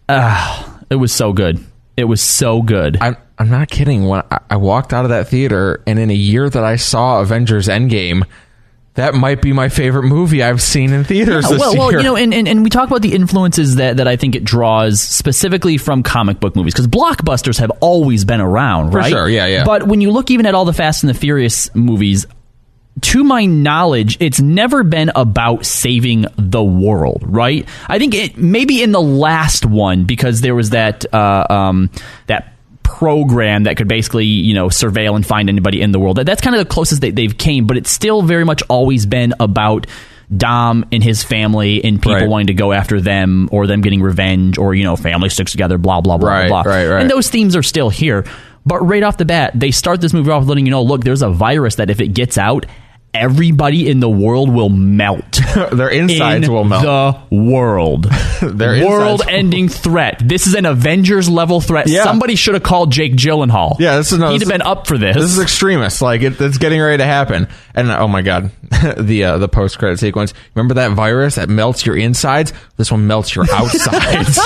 uh, 0.07 0.79
it 0.89 0.95
was 0.95 1.11
so 1.11 1.33
good. 1.33 1.59
It 1.97 2.05
was 2.05 2.21
so 2.21 2.61
good. 2.61 2.97
I'm, 3.01 3.17
I'm 3.37 3.49
not 3.49 3.69
kidding. 3.69 4.07
When 4.07 4.23
I, 4.31 4.39
I 4.49 4.55
walked 4.55 4.93
out 4.93 5.03
of 5.05 5.09
that 5.09 5.27
theater, 5.27 5.83
and 5.85 5.99
in 5.99 6.09
a 6.09 6.13
year 6.15 6.49
that 6.49 6.63
I 6.63 6.77
saw 6.77 7.19
Avengers 7.21 7.67
Endgame, 7.67 8.23
that 8.95 9.13
might 9.13 9.41
be 9.41 9.53
my 9.53 9.69
favorite 9.69 10.03
movie 10.03 10.43
I've 10.43 10.61
seen 10.61 10.91
in 10.91 11.05
theaters 11.05 11.47
this 11.47 11.59
well, 11.59 11.73
year. 11.73 11.79
well, 11.79 11.91
you 11.93 12.03
know, 12.03 12.15
and, 12.17 12.33
and, 12.33 12.47
and 12.47 12.63
we 12.63 12.69
talk 12.69 12.87
about 12.87 13.01
the 13.01 13.13
influences 13.13 13.75
that, 13.75 13.97
that 13.97 14.07
I 14.07 14.17
think 14.17 14.35
it 14.35 14.43
draws 14.43 15.01
specifically 15.01 15.77
from 15.77 16.03
comic 16.03 16.41
book 16.41 16.57
movies 16.57 16.73
because 16.73 16.87
blockbusters 16.87 17.59
have 17.59 17.71
always 17.79 18.25
been 18.25 18.41
around, 18.41 18.91
For 18.91 18.97
right? 18.97 19.09
sure, 19.09 19.29
yeah, 19.29 19.45
yeah. 19.45 19.63
But 19.63 19.87
when 19.87 20.01
you 20.01 20.11
look 20.11 20.29
even 20.29 20.45
at 20.45 20.55
all 20.55 20.65
the 20.65 20.73
Fast 20.73 21.03
and 21.03 21.09
the 21.09 21.13
Furious 21.13 21.73
movies, 21.73 22.25
to 22.99 23.23
my 23.23 23.45
knowledge, 23.45 24.17
it's 24.19 24.41
never 24.41 24.83
been 24.83 25.11
about 25.15 25.65
saving 25.65 26.25
the 26.37 26.63
world, 26.63 27.23
right? 27.25 27.67
I 27.87 27.97
think 27.97 28.13
it 28.13 28.37
maybe 28.37 28.83
in 28.83 28.91
the 28.91 29.01
last 29.01 29.65
one 29.65 30.03
because 30.03 30.41
there 30.41 30.53
was 30.53 30.71
that 30.71 31.11
uh, 31.13 31.47
um, 31.49 31.89
that 32.27 32.50
program 32.97 33.63
that 33.63 33.77
could 33.77 33.87
basically 33.87 34.25
you 34.25 34.53
know 34.53 34.67
surveil 34.67 35.15
and 35.15 35.25
find 35.25 35.49
anybody 35.49 35.81
in 35.81 35.91
the 35.91 35.99
world. 35.99 36.17
That, 36.17 36.25
that's 36.25 36.41
kind 36.41 36.55
of 36.55 36.59
the 36.67 36.69
closest 36.73 37.01
they, 37.01 37.11
they've 37.11 37.37
came, 37.37 37.65
but 37.67 37.77
it's 37.77 37.89
still 37.91 38.21
very 38.21 38.43
much 38.45 38.61
always 38.69 39.05
been 39.05 39.33
about. 39.39 39.87
Dom 40.35 40.85
and 40.93 41.03
his 41.03 41.25
family 41.25 41.83
and 41.83 41.97
people 41.97 42.13
Right. 42.13 42.29
wanting 42.29 42.47
to 42.47 42.53
go 42.53 42.71
after 42.71 43.01
them 43.01 43.49
or 43.51 43.67
them 43.67 43.81
getting 43.81 44.01
revenge 44.01 44.57
or 44.57 44.73
you 44.73 44.85
know 44.85 44.95
family 44.95 45.27
sticks 45.27 45.51
together 45.51 45.77
blah 45.77 45.99
blah 45.99 46.17
blah 46.17 46.29
Right, 46.29 46.47
blah 46.47 46.63
blah 46.63 46.71
right, 46.71 46.87
right. 46.87 47.01
and 47.01 47.11
those 47.11 47.29
themes 47.29 47.53
are 47.53 47.61
still 47.63 47.89
here 47.89 48.23
but 48.65 48.79
right 48.79 49.03
off 49.03 49.17
the 49.17 49.25
bat 49.25 49.51
they 49.53 49.71
start 49.71 49.99
this 49.99 50.13
movie 50.13 50.31
off 50.31 50.45
letting 50.47 50.65
you 50.65 50.71
know 50.71 50.83
look 50.83 51.03
there's 51.03 51.21
a 51.21 51.29
virus 51.29 51.75
that 51.75 51.89
if 51.89 51.99
it 51.99 52.13
gets 52.13 52.37
out 52.37 52.65
everybody 53.13 53.89
in 53.89 53.99
the 53.99 54.09
world 54.09 54.49
will 54.49 54.69
melt. 54.69 55.39
Their 55.71 55.89
insides 55.89 56.47
in 56.47 56.53
will 56.53 56.63
melt. 56.63 56.83
the 56.83 57.35
world. 57.35 58.03
Their 58.41 58.85
World-ending 58.85 59.69
threat. 59.69 60.21
This 60.23 60.47
is 60.47 60.55
an 60.55 60.65
Avengers 60.65 61.29
level 61.29 61.61
threat. 61.61 61.87
Yeah. 61.87 62.03
Somebody 62.03 62.35
should 62.35 62.53
have 62.53 62.63
called 62.63 62.91
Jake 62.91 63.13
Gyllenhaal. 63.13 63.79
Yeah, 63.79 63.97
this 63.97 64.11
is 64.11 64.19
no, 64.19 64.31
He'd 64.31 64.41
have 64.41 64.49
been 64.49 64.61
up 64.61 64.87
for 64.87 64.97
this. 64.97 65.15
This 65.15 65.25
is 65.25 65.39
extremist. 65.39 66.01
Like 66.01 66.21
it, 66.21 66.39
it's 66.39 66.57
getting 66.57 66.81
ready 66.81 66.97
to 66.97 67.05
happen. 67.05 67.47
And 67.75 67.91
oh 67.91 68.07
my 68.07 68.21
god, 68.21 68.51
the 68.97 69.23
uh, 69.25 69.37
the 69.37 69.47
post 69.47 69.77
credit 69.77 69.99
sequence. 69.99 70.33
Remember 70.55 70.75
that 70.75 70.91
virus 70.91 71.35
that 71.35 71.49
melts 71.49 71.85
your 71.85 71.97
insides? 71.97 72.53
This 72.77 72.91
one 72.91 73.07
melts 73.07 73.35
your 73.35 73.45
outsides. 73.51 74.39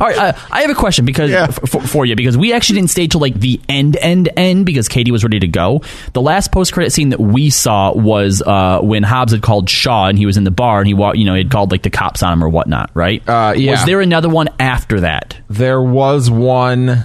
All 0.00 0.06
right, 0.06 0.16
uh, 0.16 0.32
I 0.50 0.62
have 0.62 0.70
a 0.70 0.74
question 0.74 1.04
because 1.04 1.30
Yeah. 1.30 1.44
f- 1.48 1.68
for, 1.68 1.80
for 1.82 2.06
you 2.06 2.16
because 2.16 2.36
we 2.36 2.52
actually 2.54 2.76
didn't 2.80 2.90
stay 2.90 3.06
till 3.08 3.20
like 3.20 3.34
the 3.38 3.60
end, 3.68 3.96
end, 3.96 4.28
end 4.36 4.64
because 4.64 4.88
Katie 4.88 5.10
was 5.10 5.22
ready 5.22 5.38
to 5.40 5.48
go. 5.48 5.82
The 6.14 6.22
last 6.22 6.50
post 6.50 6.72
credit 6.72 6.92
scene 6.92 7.10
that 7.10 7.20
we 7.20 7.50
saw 7.50 7.92
was 7.94 8.40
uh, 8.46 8.80
when 8.80 9.02
Hobbs 9.02 9.32
had 9.32 9.42
called 9.42 9.68
Shaw 9.68 10.06
and 10.06 10.16
he 10.16 10.24
was 10.24 10.38
in 10.38 10.44
the 10.44 10.50
bar 10.50 10.78
and 10.78 10.86
he 10.86 10.94
wa- 10.94 11.12
you 11.12 11.24
know 11.26 11.34
he 11.34 11.38
had 11.42 11.50
called 11.50 11.72
like 11.72 11.82
the 11.82 11.90
cops 11.90 12.22
on 12.22 12.32
him 12.32 12.42
or 12.42 12.48
whatnot, 12.48 12.90
right? 12.94 13.22
Uh, 13.28 13.52
yeah. 13.56 13.72
Was 13.72 13.84
there 13.84 14.00
another 14.00 14.28
one 14.30 14.48
after 14.58 15.00
that? 15.00 15.36
there 15.50 15.82
was 15.82 16.30
one 16.30 17.04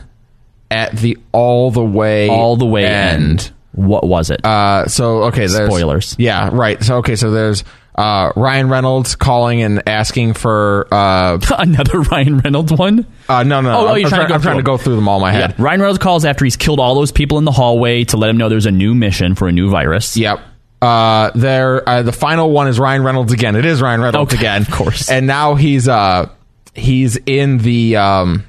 at 0.70 0.96
the 0.96 1.18
all 1.34 1.72
the 1.72 1.84
way 1.84 2.30
All 2.30 2.56
the 2.56 2.66
way 2.66 2.86
end. 2.86 3.24
end. 3.24 3.52
What 3.74 4.06
was 4.06 4.30
it? 4.30 4.46
Uh, 4.46 4.88
so 4.88 5.24
okay, 5.26 5.48
there's 5.48 5.68
Spoilers. 5.70 6.16
Yeah, 6.18 6.50
right. 6.54 6.82
So 6.84 6.98
okay, 6.98 7.16
so 7.18 7.32
there's 7.32 7.64
uh, 8.02 8.34
Ryan 8.36 8.70
Reynolds 8.70 9.16
calling 9.16 9.62
and 9.62 9.84
asking 9.88 10.34
for 10.34 10.88
uh, 10.92 11.40
another 11.60 12.02
Ryan 12.02 12.40
Reynolds 12.40 12.72
one. 12.72 13.06
uh 13.30 13.44
no 13.44 13.62
no, 13.62 13.72
no 13.72 13.78
Oh, 13.78 13.88
oh, 13.88 13.88
I'm, 13.94 14.00
you're 14.00 14.10
trying 14.10 14.22
to 14.22 14.24
I'm 14.24 14.30
go 14.30 14.36
I'm 14.36 14.42
trying 14.42 14.56
through 14.56 14.62
to 14.62 14.66
go 14.66 14.78
through 14.78 14.96
them 14.96 15.08
all 15.08 15.18
in 15.18 15.22
my 15.22 15.32
head. 15.32 15.60
Ryan 15.60 15.80
Reynolds 15.82 16.00
calls 16.00 16.26
after 16.26 16.44
he's 16.46 16.58
killed 16.58 16.80
all 16.80 16.96
those 16.96 17.12
people 17.12 17.38
in 17.38 17.46
the 17.46 17.52
hallway 17.52 18.04
to 18.06 18.18
let 18.18 18.30
him 18.30 18.38
know 18.38 18.50
there's 18.50 18.66
a 18.66 18.72
new 18.72 18.96
mission 18.96 19.36
for 19.36 19.48
a 19.48 19.52
new 19.52 19.70
virus. 19.70 20.18
Yep. 20.18 20.40
Uh, 20.82 21.30
there. 21.36 21.88
Uh, 21.88 22.02
the 22.02 22.12
final 22.12 22.50
one 22.50 22.68
is 22.68 22.80
Ryan 22.80 23.04
Reynolds 23.04 23.32
again. 23.32 23.56
It 23.56 23.66
is 23.66 23.82
Ryan 23.84 24.02
Reynolds 24.02 24.34
Okay, 24.34 24.42
again, 24.42 24.64
of 24.64 24.72
course. 24.72 25.12
And 25.12 25.28
now 25.28 25.54
he's 25.54 25.88
uh 25.88 26.30
he's 26.74 27.18
in 27.18 27.60
the 27.60 27.98
um 27.98 28.46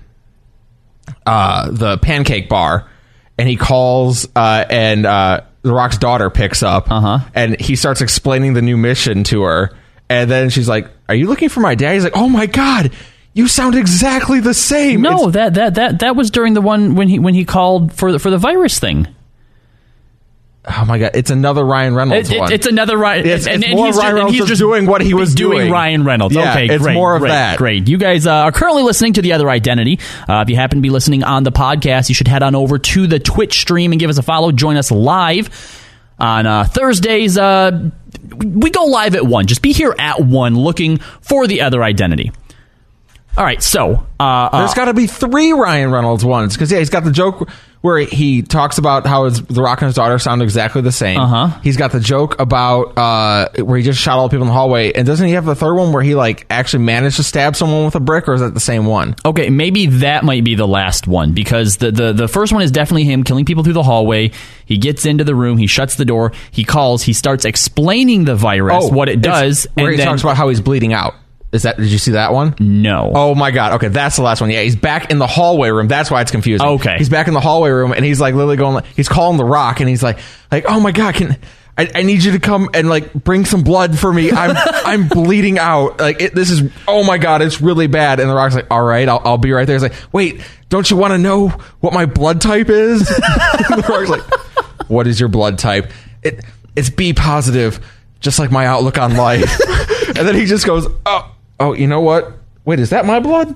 uh 1.27 1.71
the 1.71 1.99
pancake 1.99 2.49
bar, 2.49 2.89
and 3.37 3.49
he 3.49 3.57
calls 3.57 4.27
uh 4.35 4.65
and 4.71 5.05
uh 5.05 5.43
the 5.63 5.73
Rock's 5.73 5.99
daughter 5.99 6.29
picks 6.31 6.63
up, 6.63 6.91
Uh-huh. 6.91 7.19
and 7.35 7.59
he 7.61 7.77
starts 7.77 8.01
explaining 8.01 8.55
the 8.55 8.63
new 8.63 8.77
mission 8.77 9.25
to 9.25 9.43
her, 9.43 9.71
and 10.09 10.31
then 10.31 10.51
she's 10.51 10.69
like, 10.69 10.89
"Are 11.09 11.15
you 11.15 11.27
looking 11.29 11.49
for 11.49 11.61
my 11.61 11.75
dad?" 11.75 11.95
He's 11.95 12.05
like, 12.05 12.17
"Oh 12.17 12.29
my 12.29 12.47
god." 12.47 12.91
You 13.35 13.49
sound 13.49 13.75
exactly 13.77 14.41
the 14.41 14.53
same. 14.53 15.01
No, 15.01 15.29
It's- 15.29 15.33
that, 15.33 15.55
that 15.55 15.75
that 15.77 15.99
that 16.01 16.17
was 16.17 16.31
during 16.31 16.53
the 16.53 16.61
one 16.61 16.97
when 16.97 17.09
he 17.09 17.19
when 17.19 17.33
he 17.33 17.47
called 17.47 17.91
for 17.93 18.13
the, 18.13 18.19
for 18.19 18.29
the 18.31 18.37
virus 18.37 18.79
thing. 18.79 19.07
Oh 20.65 20.85
my 20.87 20.99
god, 20.99 21.11
it's 21.15 21.31
another 21.31 21.65
Ryan 21.65 21.95
Reynolds 21.95 22.31
It- 22.31 22.37
it- 22.37 22.41
one. 22.41 22.53
it's 22.53 22.67
another 22.67 22.97
Ryan. 22.97 23.25
It's- 23.27 23.47
and, 23.47 23.63
it's 23.63 23.67
and 23.71 23.75
more 23.77 23.87
he's 23.87 23.97
Ryan 23.97 24.07
just, 24.07 24.15
Reynolds 24.15 24.33
he's 24.33 24.41
just 24.41 24.49
just 24.51 24.61
doing 24.61 24.87
what 24.87 25.01
he 25.01 25.15
was 25.15 25.35
doing. 25.35 25.59
doing. 25.59 25.73
Ryan 25.73 26.05
Reynolds. 26.05 26.35
Yeah, 26.35 26.51
okay, 26.53 26.67
it's 26.67 26.83
great, 26.83 26.95
more 26.95 27.15
of 27.17 27.21
great, 27.21 27.31
that. 27.31 27.59
Great. 27.59 27.89
You 27.89 27.99
guys 27.99 28.27
uh, 28.27 28.33
are 28.33 28.53
currently 28.53 28.83
listening 28.83 29.15
to 29.15 29.23
the 29.23 29.33
Other 29.33 29.51
Identity. 29.51 29.99
Uh, 30.29 30.43
if 30.45 30.51
you 30.51 30.57
happen 30.57 30.79
to 30.79 30.83
be 30.83 30.91
listening 30.91 31.25
on 31.25 31.43
the 31.43 31.53
podcast, 31.53 32.09
you 32.09 32.15
should 32.15 32.29
head 32.29 32.43
on 32.43 32.55
over 32.55 32.79
to 32.79 33.07
the 33.07 33.19
Twitch 33.19 33.61
stream 33.61 33.93
and 33.93 34.01
give 34.01 34.11
us 34.11 34.19
a 34.19 34.23
follow. 34.23 34.53
Join 34.53 34.77
us 34.77 34.91
live 34.91 35.51
on 36.19 36.47
uh, 36.47 36.65
Thursdays. 36.65 37.37
Uh, 37.37 37.91
we 38.45 38.71
go 38.71 38.85
live 38.85 39.15
at 39.17 39.27
one. 39.27 39.47
Just 39.47 39.63
be 39.63 39.73
here 39.73 39.95
at 39.99 40.21
one, 40.21 40.55
looking 40.55 40.99
for 40.99 41.47
the 41.47 41.63
Other 41.63 41.83
Identity. 41.83 42.31
All 43.37 43.45
right, 43.45 43.63
so 43.63 44.07
uh, 44.21 44.23
uh, 44.23 44.59
There's 44.61 44.75
got 44.75 44.85
to 44.87 44.95
be 44.95 45.07
three 45.07 45.53
Ryan 45.53 45.91
Reynolds 45.91 46.23
ones 46.25 46.55
because 46.55 46.71
yeah, 46.71 46.79
he's 46.81 46.91
got 46.91 47.03
the 47.05 47.11
joke 47.11 47.49
where 47.83 47.99
he 47.99 48.43
talks 48.43 48.79
about 48.79 49.05
how 49.07 49.25
his, 49.25 49.43
the 49.43 49.61
Rock 49.61 49.83
and 49.83 49.87
his 49.87 49.97
daughter 49.97 50.19
sound 50.19 50.41
exactly 50.41 50.83
the 50.83 50.93
same. 50.93 51.19
Uh-huh. 51.21 51.59
He's 51.63 51.77
got 51.77 51.93
the 51.93 52.01
joke 52.01 52.41
about 52.41 52.97
uh, 52.97 53.49
where 53.63 53.77
he 53.77 53.83
just 53.85 54.01
shot 54.01 54.19
all 54.19 54.29
the 54.29 54.33
people 54.33 54.45
in 54.45 54.49
the 54.49 54.55
hallway, 54.55 54.93
and 54.93 55.07
doesn't 55.07 55.27
he 55.27 55.33
have 55.35 55.45
the 55.45 55.55
third 55.57 55.75
one 55.75 55.93
where 55.93 56.03
he 56.03 56.15
like 56.15 56.47
actually 56.49 56.85
managed 56.85 57.17
to 57.17 57.25
stab 57.25 57.57
someone 57.57 57.85
with 57.85 57.95
a 57.97 58.01
brick, 58.01 58.29
or 58.29 58.35
is 58.35 58.41
that 58.41 58.55
the 58.55 58.61
same 58.61 58.87
one? 58.87 59.17
Okay, 59.25 59.51
maybe 59.51 59.87
that 59.87 60.25
might 60.25 60.45
be 60.45 60.55
the 60.55 60.67
last 60.67 61.07
one 61.07 61.33
because 61.35 61.77
the, 61.79 61.91
the, 61.91 62.13
the 62.13 62.29
first 62.29 62.53
one 62.53 62.63
is 62.63 62.71
definitely 62.71 63.05
him 63.05 63.25
killing 63.25 63.45
people 63.45 63.65
through 63.65 63.73
the 63.73 63.83
hallway. 63.83 64.31
He 64.65 64.79
gets 64.79 65.05
into 65.05 65.25
the 65.25 65.35
room, 65.35 65.59
he 65.59 65.67
shuts 65.67 65.97
the 65.97 66.05
door, 66.05 66.33
he 66.53 66.65
calls, 66.65 67.03
he 67.03 67.13
starts 67.13 67.45
explaining 67.45 68.25
the 68.25 68.37
virus, 68.37 68.91
what 68.91 69.09
it 69.09 69.19
Oh, 69.19 69.23
does, 69.23 69.67
and 69.77 69.91
he 69.91 69.97
then 69.97 70.07
talks 70.07 70.23
about 70.23 70.37
how 70.37 70.49
he's 70.49 70.61
bleeding 70.61 70.93
out. 70.93 71.15
Is 71.53 71.65
that? 71.65 71.77
Did 71.77 71.93
you 71.93 71.99
see 71.99 72.13
that 72.13 72.33
one? 72.33 72.55
no. 72.59 73.13
Oh 73.15 73.35
my 73.35 73.51
god. 73.51 73.75
Okay, 73.75 73.89
that's 73.89 74.17
the 74.17 74.23
last 74.23 74.41
one. 74.41 74.51
Yeah, 74.51 74.63
he's 74.63 74.77
back 74.77 75.11
in 75.11 75.19
the 75.19 75.27
hallway 75.27 75.71
room. 75.71 75.87
That's 75.87 76.11
why 76.11 76.23
it's 76.23 76.31
confusing. 76.31 76.67
Okay. 76.67 76.97
He's 76.97 77.11
back 77.11 77.29
in 77.29 77.35
the 77.35 77.41
hallway 77.41 77.71
room 77.71 77.93
and 77.93 78.05
he's 78.05 78.21
like 78.21 78.35
literally 78.35 78.57
going 78.57 78.75
like 78.75 78.87
he's 78.87 79.09
calling 79.09 79.37
the 79.37 79.45
rock 79.45 79.81
and 79.81 79.89
he's 79.89 80.03
like 80.03 80.19
like, 80.51 80.65
"Oh 80.67 80.81
my 80.81 80.93
god, 80.93 81.15
can 81.15 81.37
I, 81.77 81.91
I 81.95 82.03
need 82.03 82.23
you 82.23 82.33
to 82.33 82.39
come 82.39 82.69
and 82.75 82.89
like 82.89 83.13
bring 83.15 83.45
some 83.45 83.63
blood 83.63 83.99
for 83.99 84.13
me. 84.13 84.31
I'm 84.31 84.57
I'm 84.85 85.09
bleeding 85.09 85.59
out. 85.59 86.01
Like 86.01 86.21
it, 86.21 86.35
this 86.35 86.51
is 86.51 86.63
oh 86.87 87.05
my 87.05 87.19
god, 87.19 87.43
it's 87.43 87.61
really 87.61 87.87
bad." 87.87 88.21
And 88.21 88.29
the 88.29 88.35
rock's 88.35 88.55
like, 88.55 88.69
"All 88.71 88.83
right, 88.83 89.09
I'll, 89.09 89.21
I'll 89.25 89.39
be 89.39 89.53
right 89.53 89.67
there." 89.67 89.77
He's 89.77 89.83
like, 89.83 89.95
"Wait, 90.13 90.41
don't 90.69 90.91
you 90.91 90.97
want 90.97 91.13
to 91.13 91.19
know 91.19 91.49
what 91.81 91.93
my 91.93 92.07
blood 92.07 92.41
type 92.41 92.69
is?" 92.69 93.07
the 93.09 93.85
rock's 93.89 94.11
like, 94.11 94.89
"What 94.89 95.07
is 95.07 95.19
your 95.19 95.29
blood 95.29 95.59
type?" 95.59 95.91
It 96.23 96.45
it's 96.77 96.91
B 96.91 97.13
positive, 97.13 97.81
just 98.21 98.39
like 98.39 98.51
my 98.51 98.67
outlook 98.67 98.99
on 98.99 99.17
life. 99.17 99.61
and 100.09 100.29
then 100.29 100.35
he 100.35 100.45
just 100.45 100.67
goes, 100.67 100.87
"Oh, 101.07 101.32
oh, 101.63 101.73
you 101.75 101.87
know 101.87 102.01
what? 102.01 102.33
Wait, 102.65 102.79
is 102.81 102.91
that 102.91 103.07
my 103.07 103.21
blood?" 103.21 103.55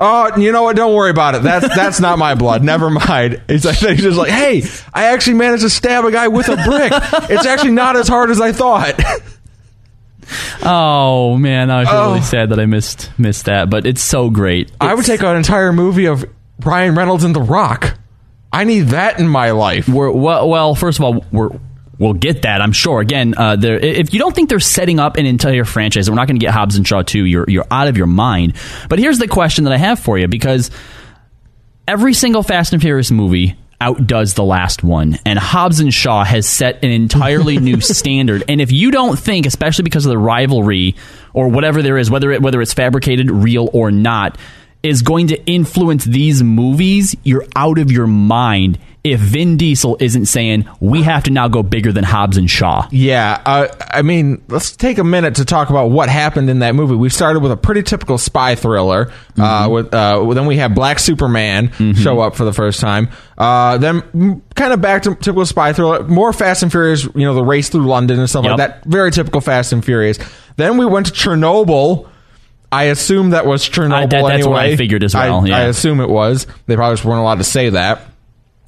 Oh, 0.00 0.36
you 0.38 0.52
know 0.52 0.62
what? 0.62 0.76
Don't 0.76 0.94
worry 0.94 1.10
about 1.10 1.34
it. 1.34 1.42
That's 1.42 1.66
that's 1.74 1.98
not 2.00 2.20
my 2.20 2.36
blood. 2.36 2.62
Never 2.62 2.88
mind. 2.88 3.42
He's 3.48 3.64
like 3.64 3.78
he's 3.78 4.00
just 4.02 4.16
like, 4.16 4.30
hey, 4.30 4.62
I 4.94 5.06
actually 5.06 5.34
managed 5.34 5.64
to 5.64 5.70
stab 5.70 6.04
a 6.04 6.12
guy 6.12 6.28
with 6.28 6.48
a 6.48 6.54
brick. 6.54 6.92
It's 7.28 7.44
actually 7.46 7.72
not 7.72 7.96
as 7.96 8.06
hard 8.06 8.30
as 8.30 8.40
I 8.40 8.52
thought. 8.52 8.94
Oh 10.62 11.36
man, 11.36 11.70
I 11.70 11.80
was 11.80 11.88
Oh. 11.90 12.08
really 12.12 12.20
sad 12.22 12.50
that 12.50 12.60
I 12.60 12.66
missed 12.66 13.10
missed 13.18 13.46
that, 13.46 13.70
but 13.70 13.86
it's 13.86 14.02
so 14.02 14.30
great. 14.30 14.70
I 14.80 14.94
would 14.94 15.04
take 15.04 15.22
an 15.22 15.36
entire 15.36 15.72
movie 15.72 16.06
of 16.06 16.24
Ryan 16.64 16.94
Reynolds 16.94 17.24
and 17.24 17.34
The 17.34 17.40
Rock. 17.40 17.94
I 18.52 18.64
need 18.64 18.88
that 18.88 19.18
in 19.20 19.28
my 19.28 19.50
life. 19.52 19.88
We're 19.88 20.10
well, 20.10 20.48
well. 20.48 20.74
First 20.74 20.98
of 20.98 21.04
all, 21.04 21.24
we're 21.32 21.50
we'll 21.98 22.14
get 22.14 22.42
that. 22.42 22.60
I'm 22.60 22.72
sure. 22.72 23.00
Again, 23.00 23.34
uh. 23.36 23.56
If 23.60 24.12
you 24.12 24.18
don't 24.18 24.34
think 24.34 24.48
they're 24.48 24.60
setting 24.60 24.98
up 24.98 25.16
an 25.16 25.26
entire 25.26 25.64
franchise, 25.64 26.08
we're 26.08 26.16
not 26.16 26.26
going 26.26 26.38
to 26.38 26.44
get 26.44 26.54
Hobbs 26.54 26.76
and 26.76 26.86
Shaw 26.86 27.02
two. 27.02 27.24
You're 27.24 27.44
you're 27.48 27.66
out 27.70 27.88
of 27.88 27.96
your 27.96 28.06
mind. 28.06 28.54
But 28.88 28.98
here's 28.98 29.18
the 29.18 29.28
question 29.28 29.64
that 29.64 29.72
I 29.72 29.78
have 29.78 29.98
for 29.98 30.18
you 30.18 30.28
because 30.28 30.70
every 31.86 32.14
single 32.14 32.42
Fast 32.42 32.72
and 32.72 32.82
Furious 32.82 33.10
movie 33.10 33.56
outdoes 33.80 34.34
the 34.34 34.44
last 34.44 34.82
one 34.82 35.18
and 35.24 35.38
Hobbs 35.38 35.78
and 35.78 35.94
Shaw 35.94 36.24
has 36.24 36.48
set 36.48 36.82
an 36.82 36.90
entirely 36.90 37.58
new 37.60 37.80
standard 37.80 38.42
and 38.48 38.60
if 38.60 38.72
you 38.72 38.90
don't 38.90 39.16
think 39.16 39.46
especially 39.46 39.84
because 39.84 40.04
of 40.04 40.10
the 40.10 40.18
rivalry 40.18 40.96
or 41.32 41.46
whatever 41.48 41.80
there 41.80 41.96
is 41.96 42.10
whether 42.10 42.32
it 42.32 42.42
whether 42.42 42.60
it's 42.60 42.74
fabricated 42.74 43.30
real 43.30 43.70
or 43.72 43.92
not 43.92 44.36
is 44.82 45.02
going 45.02 45.26
to 45.28 45.44
influence 45.46 46.04
these 46.04 46.42
movies 46.42 47.16
you're 47.24 47.44
out 47.56 47.78
of 47.78 47.90
your 47.90 48.06
mind 48.06 48.78
if 49.04 49.20
Vin 49.20 49.56
Diesel 49.56 49.96
isn't 50.00 50.26
saying 50.26 50.68
we 50.80 51.02
have 51.02 51.22
to 51.22 51.30
now 51.30 51.46
go 51.48 51.62
bigger 51.62 51.92
than 51.92 52.04
Hobbs 52.04 52.36
and 52.36 52.50
Shaw 52.50 52.86
Yeah, 52.90 53.40
uh, 53.46 53.68
I 53.80 54.02
mean, 54.02 54.42
let's 54.48 54.76
take 54.76 54.98
a 54.98 55.04
minute 55.04 55.36
to 55.36 55.44
talk 55.44 55.70
about 55.70 55.90
what 55.90 56.08
happened 56.08 56.50
in 56.50 56.58
that 56.58 56.74
movie. 56.74 56.94
We 56.96 57.08
started 57.08 57.40
with 57.40 57.52
a 57.52 57.56
pretty 57.56 57.84
typical 57.84 58.18
spy 58.18 58.54
thriller. 58.56 59.10
Uh, 59.38 59.68
with 59.70 59.94
uh, 59.94 60.24
then 60.34 60.46
we 60.46 60.56
have 60.56 60.74
Black 60.74 60.98
Superman 60.98 61.94
show 61.94 62.20
up 62.20 62.34
for 62.34 62.44
the 62.44 62.52
first 62.52 62.80
time. 62.80 63.08
Uh, 63.38 63.78
then 63.78 64.42
kind 64.56 64.72
of 64.72 64.80
back 64.82 65.02
to 65.04 65.14
typical 65.14 65.46
spy 65.46 65.72
thriller. 65.72 66.02
More 66.02 66.32
Fast 66.32 66.64
and 66.64 66.72
Furious. 66.72 67.04
You 67.04 67.22
know, 67.22 67.34
the 67.34 67.44
race 67.44 67.68
through 67.68 67.86
London 67.86 68.18
and 68.18 68.28
stuff 68.28 68.44
Yep. 68.44 68.58
like 68.58 68.82
that. 68.82 68.84
Very 68.84 69.10
typical 69.12 69.40
Fast 69.40 69.72
and 69.72 69.82
Furious. 69.82 70.18
Then 70.56 70.76
we 70.76 70.84
went 70.84 71.06
to 71.06 71.12
Chernobyl. 71.12 72.08
I 72.70 72.84
assume 72.84 73.30
that 73.30 73.46
was 73.46 73.68
Chernobyl. 73.68 73.92
I- 73.94 74.00
that- 74.06 74.10
that's 74.10 74.30
anyway. 74.32 74.50
what 74.50 74.60
I 74.60 74.76
figured 74.76 75.02
as 75.04 75.14
well, 75.14 75.44
I, 75.44 75.48
yeah. 75.48 75.56
I 75.56 75.60
assume 75.62 76.00
it 76.00 76.08
was. 76.10 76.46
They 76.66 76.76
probably 76.76 76.96
just 76.96 77.04
weren't 77.04 77.20
allowed 77.20 77.38
to 77.38 77.44
say 77.44 77.70
that. 77.70 78.02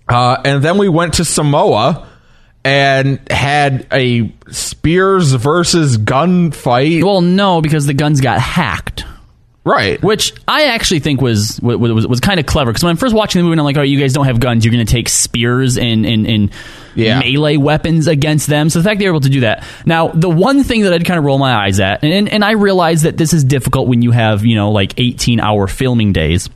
Uh, 0.09 0.37
and 0.45 0.63
then 0.63 0.79
we 0.79 0.89
went 0.89 1.15
to 1.15 1.25
Samoa 1.25 2.07
and 2.65 3.21
had 3.31 3.87
a 3.93 4.33
spears 4.51 5.33
versus 5.33 5.97
gun 5.97 6.51
fight. 6.51 7.03
well 7.05 7.21
no 7.21 7.61
because 7.63 7.87
the 7.87 7.95
guns 7.95 8.21
got 8.21 8.39
hacked 8.41 9.05
right. 9.65 10.03
Which 10.03 10.33
I 10.49 10.65
actually 10.65 11.01
think 11.01 11.21
was 11.21 11.61
was, 11.63 11.79
was, 11.79 12.07
was 12.07 12.21
kind 12.21 12.41
of 12.41 12.47
clever 12.47 12.71
because 12.71 12.83
when 12.83 12.91
I'm 12.91 12.97
first 12.97 13.15
watching 13.15 13.41
the 13.41 13.45
movie, 13.45 13.53
and 13.55 13.61
I'm 13.61 13.65
like, 13.65 13.77
"Oh, 13.77 13.83
you 13.83 13.99
guys 14.01 14.13
don't 14.13 14.27
have 14.27 14.41
guns. 14.41 14.65
You're 14.65 14.73
going 14.73 14.85
to 14.87 14.93
take 14.93 15.09
spears 15.09 15.77
and 15.79 16.05
and, 16.07 16.27
and 16.27 16.51
Yeah. 16.95 17.21
melee 17.21 17.57
weapons 17.57 18.07
against 18.07 18.47
them." 18.47 18.71
So 18.71 18.79
the 18.81 18.85
fact 18.89 18.99
they 19.01 19.07
were 19.07 19.13
able 19.13 19.21
to 19.21 19.29
do 19.29 19.41
that. 19.41 19.65
Now, 19.87 20.09
the 20.09 20.31
one 20.31 20.63
thing 20.65 20.83
that 20.83 20.93
I'd 20.93 21.05
kind 21.05 21.19
of 21.19 21.25
roll 21.25 21.39
my 21.39 21.53
eyes 21.55 21.81
at, 21.81 22.03
and 22.05 22.29
and 22.29 22.45
I 22.45 22.53
realize 22.53 23.03
that 23.03 23.17
this 23.17 23.33
is 23.33 23.45
difficult 23.45 23.89
when 23.89 24.03
you 24.03 24.11
have 24.11 24.45
you 24.45 24.55
know 24.57 24.71
like 24.73 24.95
18 24.99 25.41
hour 25.41 25.67
filming 25.67 26.13
days. 26.13 26.49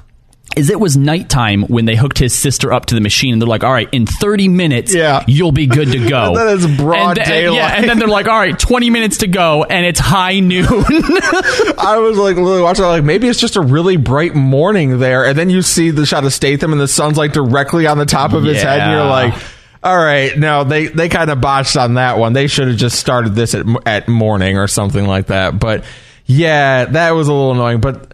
Is 0.56 0.70
it 0.70 0.78
was 0.80 0.96
nighttime 0.96 1.62
when 1.64 1.84
they 1.84 1.96
hooked 1.96 2.18
his 2.18 2.34
sister 2.34 2.72
up 2.72 2.86
to 2.86 2.94
the 2.94 3.00
machine 3.00 3.32
and 3.32 3.42
they're 3.42 3.48
like, 3.48 3.64
all 3.64 3.72
right, 3.72 3.88
in 3.92 4.06
30 4.06 4.48
minutes, 4.48 4.94
Yeah. 4.94 5.24
you'll 5.26 5.52
be 5.52 5.66
good 5.66 5.92
to 5.92 6.08
go. 6.08 6.34
That 6.44 6.46
is 6.56 6.66
broad 6.76 7.18
and, 7.18 7.18
yeah, 7.18 7.24
daylight. 7.24 7.70
and 7.78 7.88
then 7.88 7.98
they're 7.98 8.08
like, 8.08 8.26
all 8.26 8.38
right, 8.38 8.58
20 8.58 8.90
minutes 8.90 9.18
to 9.18 9.26
go, 9.26 9.64
and 9.64 9.84
it's 9.86 10.00
high 10.00 10.40
noon. 10.40 10.64
I 10.68 11.98
was 12.00 12.18
like 12.18 12.36
literally 12.36 12.62
watching. 12.62 12.84
Like 12.84 13.04
maybe 13.04 13.28
it's 13.28 13.40
just 13.40 13.56
a 13.56 13.60
really 13.60 13.96
bright 13.96 14.34
morning 14.34 14.98
there, 14.98 15.24
and 15.26 15.36
then 15.38 15.50
you 15.50 15.62
see 15.62 15.90
the 15.90 16.06
shot 16.06 16.24
of 16.24 16.32
Statham, 16.32 16.72
and 16.72 16.80
the 16.80 16.88
sun's 16.88 17.16
like 17.16 17.32
directly 17.32 17.86
on 17.86 17.98
the 17.98 18.06
top 18.06 18.32
of 18.32 18.44
his 18.44 18.62
head, 18.62 18.80
and 18.80 18.92
you're 18.92 19.04
like, 19.04 19.34
All 19.82 19.96
right, 19.96 20.36
no, 20.38 20.64
they 20.64 20.86
they 20.86 21.08
kind 21.08 21.30
of 21.30 21.40
botched 21.40 21.76
on 21.76 21.94
that 21.94 22.18
one. 22.18 22.32
They 22.32 22.46
should 22.46 22.68
have 22.68 22.76
just 22.76 22.98
started 22.98 23.34
this 23.34 23.54
at 23.54 23.66
at 23.86 24.08
morning 24.08 24.56
or 24.58 24.66
something 24.66 25.06
like 25.06 25.26
that. 25.26 25.58
But 25.58 25.84
yeah, 26.26 26.86
that 26.86 27.10
was 27.10 27.28
a 27.28 27.32
little 27.32 27.52
annoying. 27.52 27.80
But 27.80 28.13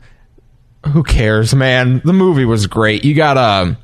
who 0.89 1.03
cares, 1.03 1.55
man? 1.55 2.01
The 2.05 2.13
movie 2.13 2.45
was 2.45 2.67
great. 2.67 3.05
You 3.05 3.15
got 3.15 3.37
um 3.37 3.77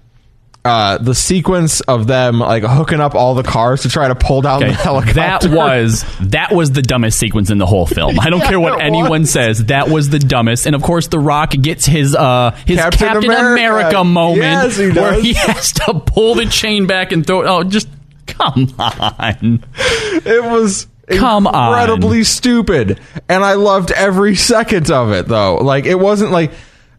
uh, 0.65 0.99
the 0.99 1.15
sequence 1.15 1.81
of 1.83 2.09
them 2.09 2.41
like 2.41 2.65
hooking 2.65 3.01
up 3.01 3.15
all 3.15 3.35
the 3.37 3.45
cars 3.45 3.83
to 3.83 3.89
try 3.89 4.09
to 4.09 4.17
pull 4.17 4.43
down 4.43 4.57
Okay, 4.65 4.73
the 4.73 4.77
helicopter. 4.77 5.15
That 5.15 5.45
was 5.47 6.05
that 6.23 6.51
was 6.53 6.73
the 6.73 6.83
dumbest 6.83 7.21
sequence 7.21 7.51
in 7.51 7.59
the 7.59 7.67
whole 7.67 7.87
film. 7.87 8.19
I 8.19 8.31
don't 8.31 8.41
Yeah, 8.47 8.49
care 8.49 8.59
what 8.59 8.81
anyone 8.83 9.21
was. 9.21 9.31
says. 9.31 9.67
That 9.67 9.89
was 9.89 10.09
the 10.11 10.19
dumbest. 10.19 10.67
And 10.67 10.75
of 10.75 10.83
course, 10.83 11.07
The 11.07 11.21
Rock 11.21 11.51
gets 11.51 11.87
his 11.87 12.17
uh 12.17 12.51
his 12.67 12.79
Captain 12.79 12.99
Captain, 13.07 13.25
America, 13.31 13.53
America. 13.53 14.05
moment 14.05 14.39
Yes, 14.43 14.77
he 14.77 14.91
where 14.91 15.13
he 15.21 15.33
has 15.35 15.73
to 15.75 16.01
pull 16.05 16.35
the 16.35 16.47
chain 16.47 16.89
back 16.89 17.13
and 17.13 17.25
throw 17.25 17.43
it. 17.43 17.47
Oh, 17.47 17.63
just 17.63 17.89
come 18.27 18.75
on. 18.81 19.63
it 19.79 20.43
was 20.51 20.89
Come 21.09 21.47
on. 21.47 21.79
incredibly 21.79 22.25
stupid, 22.25 22.99
and 23.29 23.45
I 23.45 23.55
loved 23.55 23.93
every 23.93 24.35
second 24.35 24.91
of 24.91 25.13
it. 25.13 25.29
Though, 25.29 25.59
like 25.59 25.87
it 25.87 25.95
wasn't 26.01 26.33
like. 26.33 26.51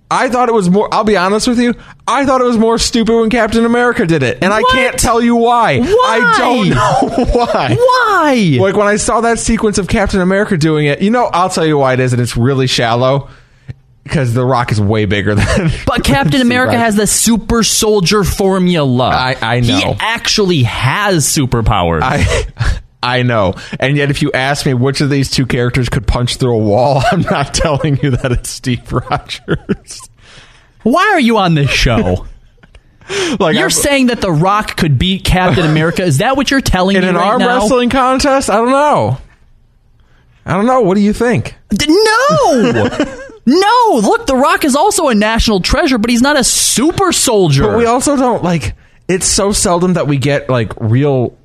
I 0.10 0.30
thought 0.30 0.48
it 0.48 0.54
was 0.54 0.70
more. 0.70 0.88
I'll 0.94 1.04
be 1.04 1.18
honest 1.18 1.48
with 1.48 1.60
you. 1.60 1.74
I 2.08 2.26
thought 2.26 2.40
it 2.40 2.46
was 2.46 2.58
more 2.58 2.78
stupid 2.78 3.14
when 3.14 3.30
Captain 3.30 3.66
America 3.66 4.06
did 4.06 4.24
it, 4.24 4.38
and 4.42 4.54
I 4.54 4.62
can't 4.72 4.98
tell 4.98 5.22
you 5.22 5.36
why. 5.36 5.80
Why? 5.80 5.86
I 5.90 6.38
don't 6.38 6.70
know 6.70 7.26
why. 7.34 7.76
Why? 7.76 8.58
Like 8.62 8.76
when 8.78 8.88
I 8.88 8.96
saw 8.96 9.20
that 9.22 9.38
sequence 9.40 9.78
of 9.78 9.88
Captain 9.90 10.22
America 10.22 10.56
doing 10.58 10.86
it, 10.86 11.02
you 11.02 11.10
know, 11.12 11.26
I'll 11.26 11.50
tell 11.50 11.66
you 11.66 11.78
why 11.78 11.94
it 11.94 12.00
is, 12.00 12.14
and 12.14 12.22
it's 12.22 12.38
really 12.38 12.68
shallow 12.68 13.30
because 14.06 14.34
The 14.34 14.46
Rock 14.46 14.72
is 14.72 14.80
way 14.80 15.04
bigger 15.04 15.36
than. 15.36 15.72
But 15.86 16.04
Captain 16.06 16.40
America 16.40 16.78
has 16.78 16.96
the 16.96 17.06
super 17.08 17.62
soldier 17.62 18.24
formula. 18.24 19.10
I- 19.10 19.36
I 19.42 19.60
know. 19.60 19.78
He 19.78 19.98
actually 20.00 20.64
has 20.64 21.26
superpowers. 21.28 22.00
I 22.02 22.80
I 23.02 23.22
know. 23.24 23.54
And 23.80 23.96
yet 23.96 24.10
if 24.10 24.22
you 24.22 24.32
ask 24.32 24.66
me 24.66 24.74
which 24.74 25.02
of 25.02 25.10
these 25.10 25.30
two 25.30 25.46
characters 25.46 25.88
could 25.90 26.08
punch 26.08 26.38
through 26.38 26.56
a 26.56 26.58
wall, 26.58 27.02
I'm 27.12 27.22
not 27.22 27.54
telling 27.54 27.98
you 28.02 28.12
that 28.12 28.32
it's 28.32 28.50
Steve 28.50 28.92
Rogers. 29.10 30.02
Why 30.84 31.04
are 31.14 31.20
you 31.20 31.38
on 31.38 31.54
this 31.56 31.70
show? 31.70 32.26
like 33.40 33.54
You're 33.54 33.64
I'm- 33.64 33.70
saying 33.70 34.08
that 34.08 34.22
The 34.22 34.32
Rock 34.32 34.76
could 34.78 34.98
beat 34.98 35.24
Captain 35.24 35.66
America. 35.66 36.04
Is 36.04 36.18
that 36.20 36.36
what 36.38 36.50
you're 36.52 36.62
telling 36.62 36.96
in 36.96 37.04
me 37.04 37.10
In 37.10 37.16
an 37.16 37.22
right 37.22 37.28
arm 37.32 37.40
now? 37.40 37.60
wrestling 37.62 37.90
contest? 37.90 38.50
I 38.50 38.56
don't 38.56 38.72
know. 38.72 39.18
I 40.46 40.54
don't 40.54 40.66
know. 40.66 40.82
What 40.82 40.96
do 40.96 41.02
you 41.02 41.12
think? 41.14 41.56
D- 41.70 41.86
No! 41.88 42.90
no! 43.46 44.00
Look, 44.02 44.28
The 44.28 44.36
Rock 44.36 44.64
is 44.66 44.76
also 44.76 45.10
a 45.10 45.16
national 45.16 45.60
treasure, 45.62 45.98
but 45.98 46.10
he's 46.10 46.22
not 46.22 46.38
a 46.38 46.44
super 46.44 47.12
soldier. 47.12 47.64
But 47.64 47.78
we 47.78 47.86
also 47.86 48.16
don't 48.16 48.44
like 48.44 48.74
it's 49.10 49.26
so 49.26 49.52
seldom 49.52 49.94
that 49.94 50.08
we 50.08 50.18
get 50.18 50.50
like 50.50 50.72
real 50.80 51.38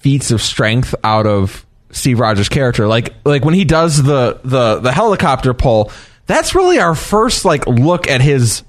feats 0.00 0.30
of 0.30 0.40
strength 0.42 0.94
out 1.04 1.26
of 1.26 1.64
Steve 1.90 2.20
Rogers' 2.20 2.48
character. 2.48 2.86
Like 2.86 3.14
like 3.24 3.44
when 3.44 3.54
he 3.54 3.64
does 3.64 4.02
the 4.02 4.40
the 4.44 4.80
the 4.80 4.92
helicopter 4.92 5.54
pull, 5.54 5.90
that's 6.26 6.54
really 6.54 6.78
our 6.78 6.94
first 6.94 7.44
like 7.44 7.66
look 7.66 8.08
at 8.08 8.20
his 8.20 8.62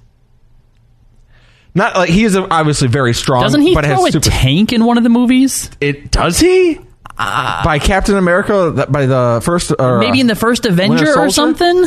not 1.75 1.95
like 1.95 2.09
he 2.09 2.23
is 2.23 2.35
obviously 2.35 2.87
very 2.87 3.13
strong. 3.13 3.43
Doesn't 3.43 3.61
he 3.61 3.73
but 3.75 3.85
throw 3.85 4.05
a 4.05 4.11
super, 4.11 4.29
tank 4.29 4.73
in 4.73 4.85
one 4.85 4.97
of 4.97 5.03
the 5.03 5.09
movies? 5.09 5.69
It 5.79 6.11
does 6.11 6.39
he? 6.39 6.79
by 7.17 7.79
Captain 7.79 8.15
America, 8.15 8.87
by 8.89 9.05
the 9.05 9.41
first, 9.43 9.71
or, 9.77 9.97
Uh, 9.97 9.99
Maybe 9.99 10.21
in 10.21 10.27
the 10.27 10.35
first 10.35 10.65
Avenger 10.65 11.19
or 11.19 11.29
something? 11.29 11.85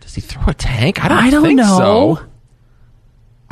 does 0.00 0.14
he 0.14 0.20
throw 0.20 0.42
a 0.48 0.54
tank? 0.54 1.02
I 1.04 1.08
don't, 1.08 1.18
I 1.18 1.30
don't 1.30 1.42
think 1.44 1.58
know. 1.58 2.16
so. 2.18 2.24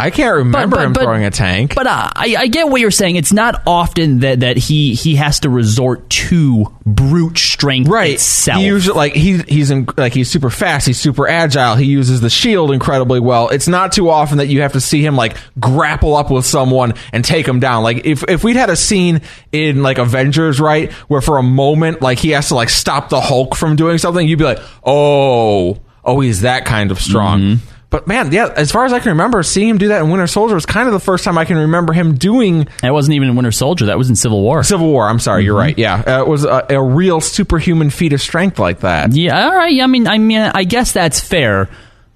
I 0.00 0.10
can't 0.10 0.36
remember 0.36 0.80
him 0.80 0.94
throwing 0.94 1.24
a 1.24 1.30
tank. 1.30 1.74
But 1.74 1.86
uh, 1.86 2.10
I, 2.14 2.36
I 2.38 2.46
get 2.46 2.68
what 2.68 2.80
you're 2.80 2.90
saying. 2.90 3.16
It's 3.16 3.32
not 3.32 3.62
often 3.66 4.20
that, 4.20 4.40
that 4.40 4.56
he, 4.56 4.94
he 4.94 5.16
has 5.16 5.40
to 5.40 5.50
resort 5.50 6.08
to 6.10 6.66
brute 6.86 7.38
strength 7.38 7.88
right. 7.88 8.12
itself. 8.12 8.60
He 8.60 8.66
usually 8.66 8.96
like 8.96 9.14
he 9.14 9.38
he's 9.38 9.70
in, 9.70 9.88
like 9.96 10.12
he's 10.12 10.30
super 10.30 10.50
fast. 10.50 10.86
He's 10.86 10.98
super 10.98 11.28
agile. 11.28 11.76
He 11.76 11.86
uses 11.86 12.20
the 12.20 12.30
shield 12.30 12.72
incredibly 12.72 13.20
well. 13.20 13.48
It's 13.48 13.68
not 13.68 13.92
too 13.92 14.10
often 14.10 14.38
that 14.38 14.46
you 14.46 14.62
have 14.62 14.72
to 14.72 14.80
see 14.80 15.04
him 15.04 15.16
like 15.16 15.36
grapple 15.58 16.16
up 16.16 16.30
with 16.30 16.46
someone 16.46 16.94
and 17.12 17.24
take 17.24 17.46
him 17.46 17.60
down. 17.60 17.82
Like 17.82 18.06
if 18.06 18.24
if 18.28 18.44
we'd 18.44 18.56
had 18.56 18.70
a 18.70 18.76
scene 18.76 19.20
in 19.52 19.82
like 19.82 19.98
Avengers, 19.98 20.60
right, 20.60 20.92
where 21.08 21.20
for 21.20 21.38
a 21.38 21.42
moment 21.42 22.02
like 22.02 22.18
he 22.18 22.30
has 22.30 22.48
to 22.48 22.54
like 22.54 22.70
stop 22.70 23.08
the 23.08 23.20
Hulk 23.20 23.54
from 23.54 23.76
doing 23.76 23.98
something, 23.98 24.26
you'd 24.26 24.38
be 24.38 24.44
like, 24.44 24.60
oh, 24.84 25.78
oh, 26.04 26.20
he's 26.20 26.42
that 26.42 26.64
kind 26.64 26.90
of 26.90 27.00
strong. 27.00 27.40
Mm-hmm. 27.40 27.70
But 27.90 28.06
man, 28.06 28.30
yeah, 28.30 28.52
as 28.56 28.70
far 28.70 28.84
as 28.84 28.92
I 28.92 29.00
can 29.00 29.08
remember, 29.10 29.42
seeing 29.42 29.68
him 29.68 29.78
do 29.78 29.88
that 29.88 30.00
in 30.00 30.10
Winter 30.10 30.28
Soldier 30.28 30.54
was 30.54 30.64
kind 30.64 30.86
of 30.86 30.92
the 30.92 31.00
first 31.00 31.24
time 31.24 31.36
I 31.36 31.44
can 31.44 31.56
remember 31.56 31.92
him 31.92 32.14
doing 32.14 32.68
that 32.82 32.92
wasn't 32.92 33.16
even 33.16 33.28
in 33.30 33.34
Winter 33.36 33.50
Soldier. 33.50 33.86
That 33.86 33.98
was 33.98 34.08
in 34.08 34.14
Civil 34.14 34.40
War. 34.42 34.62
Civil 34.62 34.86
War. 34.86 35.08
I'm 35.08 35.18
sorry, 35.18 35.40
Mm-hmm. 35.42 35.46
you're 35.46 35.56
right. 35.56 35.76
Yeah, 35.76 36.02
uh, 36.06 36.20
it 36.22 36.28
was 36.28 36.44
a, 36.44 36.66
a 36.70 36.80
real 36.82 37.20
superhuman 37.20 37.90
feat 37.90 38.12
of 38.12 38.20
strength 38.20 38.60
like 38.60 38.80
that. 38.80 39.12
Yeah, 39.12 39.44
all 39.46 39.56
right. 39.56 39.72
Yeah. 39.74 39.84
I 39.84 39.86
mean, 39.88 40.06
I 40.06 40.18
mean, 40.18 40.38
I 40.40 40.62
guess 40.62 40.92
that's 40.92 41.18
fair, 41.20 41.68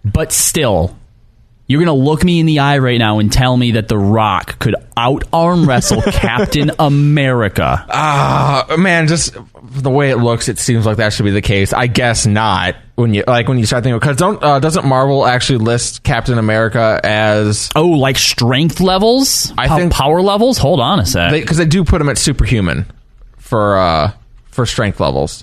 but 0.04 0.30
still, 0.30 0.96
you're 1.66 1.80
gonna 1.80 1.94
look 1.98 2.22
me 2.24 2.40
in 2.40 2.46
the 2.46 2.58
eye 2.58 2.78
right 2.78 2.98
now 2.98 3.18
and 3.18 3.32
tell 3.32 3.56
me 3.56 3.72
that 3.72 3.88
The 3.88 3.96
Rock 3.98 4.58
could 4.58 4.74
out 4.96 5.24
arm 5.32 5.66
wrestle 5.68 6.02
Captain 6.12 6.70
America. 6.78 7.84
Uh, 7.88 8.76
man, 8.78 9.06
just 9.08 9.36
the 9.62 9.90
way 9.90 10.10
it 10.10 10.16
looks, 10.16 10.48
it 10.48 10.58
seems 10.58 10.84
like 10.86 10.98
that 10.98 11.12
should 11.12 11.24
be 11.24 11.30
the 11.30 11.40
case. 11.42 11.72
I 11.72 11.86
guess 11.86 12.26
not. 12.26 12.76
When 12.96 13.12
you 13.12 13.24
like 13.26 13.48
when 13.48 13.58
you 13.58 13.66
start 13.66 13.82
thinking, 13.82 13.98
because 13.98 14.16
don't 14.18 14.40
uh, 14.42 14.60
doesn't 14.60 14.86
Marvel 14.86 15.26
actually 15.26 15.58
list 15.58 16.02
Captain 16.04 16.38
America 16.38 17.00
as 17.02 17.68
Oh, 17.74 17.88
like 17.88 18.16
strength 18.18 18.80
levels, 18.80 19.52
I 19.58 19.66
Po- 19.66 19.76
think- 19.78 19.92
power 19.92 20.20
levels. 20.22 20.58
Hold 20.58 20.78
on 20.80 21.00
a 21.00 21.06
sec. 21.06 21.32
because 21.32 21.56
they, 21.56 21.64
do 21.66 21.82
put 21.84 22.00
him 22.00 22.08
at 22.08 22.18
superhuman 22.18 22.86
for 23.38 23.76
uh 23.78 24.12
for 24.46 24.64
strength 24.66 25.00
levels. 25.00 25.42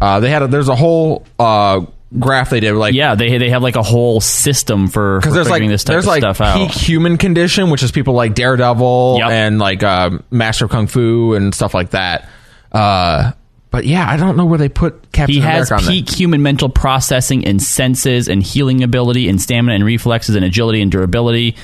Uh, 0.00 0.20
they 0.20 0.30
had 0.30 0.42
a, 0.42 0.46
there's 0.48 0.68
a 0.68 0.76
whole 0.76 1.24
uh 1.40 1.84
graph 2.18 2.50
they 2.50 2.60
did 2.60 2.74
like 2.74 2.94
yeah, 2.94 3.14
they 3.14 3.38
they 3.38 3.50
have 3.50 3.62
like 3.62 3.76
a 3.76 3.82
whole 3.82 4.20
system 4.20 4.88
for, 4.88 5.18
because 5.18 5.34
there's 5.34 5.48
like 5.50 5.66
this 5.66 5.84
type 5.84 5.94
there's 5.94 6.04
of 6.04 6.08
like 6.08 6.20
stuff 6.22 6.40
out. 6.40 6.56
peak 6.56 6.70
human 6.70 7.16
condition, 7.16 7.70
which 7.70 7.82
is 7.82 7.90
people 7.92 8.14
like 8.14 8.34
Daredevil 8.34 9.16
Yep. 9.18 9.30
and 9.30 9.58
like 9.58 9.82
uh, 9.82 10.10
Master 10.30 10.68
Kung 10.68 10.86
Fu 10.86 11.34
and 11.34 11.54
stuff 11.54 11.74
like 11.74 11.90
that. 11.90 12.28
Uh, 12.70 13.32
but 13.70 13.86
yeah, 13.86 14.08
I 14.08 14.16
don't 14.18 14.36
know 14.36 14.44
where 14.44 14.58
they 14.58 14.68
put 14.68 15.12
Captain 15.12 15.34
He 15.34 15.40
has 15.40 15.70
America 15.70 15.86
on 15.86 15.90
peak 15.92 16.10
human 16.10 16.42
mental 16.42 16.68
processing 16.68 17.46
and 17.46 17.62
senses 17.62 18.28
and 18.28 18.42
healing 18.42 18.82
ability 18.82 19.28
and 19.28 19.40
stamina 19.40 19.74
and 19.74 19.84
reflexes 19.84 20.34
and 20.36 20.44
agility 20.44 20.82
and 20.82 20.92
durability 20.92 21.56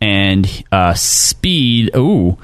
and 0.00 0.46
uh, 0.70 0.92
speed. 0.94 1.90
Ooh. 1.96 2.36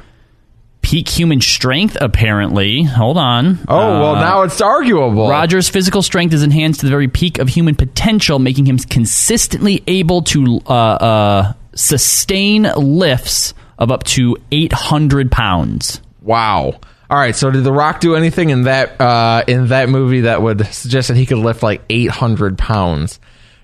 Peak 0.90 1.09
human 1.09 1.40
strength, 1.40 1.96
apparently. 2.00 2.83
Hold 2.83 3.16
on. 3.16 3.61
Oh 3.68 3.76
well, 4.00 4.16
Uh, 4.16 4.20
now 4.20 4.42
it's 4.42 4.61
arguable. 4.61 5.29
Rogers' 5.31 5.68
physical 5.68 6.03
strength 6.03 6.35
is 6.35 6.42
enhanced 6.42 6.81
to 6.81 6.87
the 6.87 6.90
very 6.90 7.07
peak 7.07 7.38
of 7.38 7.48
human 7.48 7.76
potential, 7.76 8.40
making 8.40 8.66
him 8.66 8.76
consistently 8.76 9.85
able 9.87 10.22
to 10.22 10.61
uh, 10.66 10.72
uh, 10.72 11.53
sustain 11.76 12.64
lifts 12.76 13.55
of 13.79 13.92
up 13.92 14.03
to 14.03 14.37
800 14.50 15.31
pounds. 15.31 16.00
Wow. 16.22 16.81
All 17.09 17.18
right. 17.18 17.37
So 17.37 17.53
did 17.53 17.62
The 17.62 17.72
Rock 17.72 18.00
do 18.00 18.16
anything 18.16 18.50
in 18.50 18.62
that 18.64 19.00
uh, 19.00 19.44
in 19.46 19.68
that 19.68 19.88
movie 19.88 20.22
that 20.22 20.42
would 20.42 20.66
suggest 20.66 21.07
that 21.07 21.16
he 21.16 21.24
could 21.24 21.38
lift 21.38 21.62
like 21.62 21.83
800 21.88 22.59
pounds? 22.59 23.20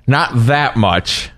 Not 0.07 0.31
that 0.47 0.77
much. 0.77 1.31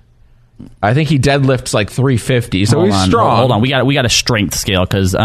I 0.83 0.95
think 0.95 1.09
he 1.09 1.19
deadlifts 1.19 1.73
like 1.75 1.91
350. 1.91 2.65
So 2.67 2.77
hold 2.79 2.87
he's 2.89 2.97
on, 2.97 3.09
strong. 3.09 3.37
Hold 3.37 3.53
on, 3.53 3.61
we 3.61 3.69
got 3.69 3.87
we 3.87 3.95
got 3.95 4.07
a 4.07 4.11
strength 4.11 4.55
scale 4.55 4.85
because 4.85 5.15
uh, 5.15 5.19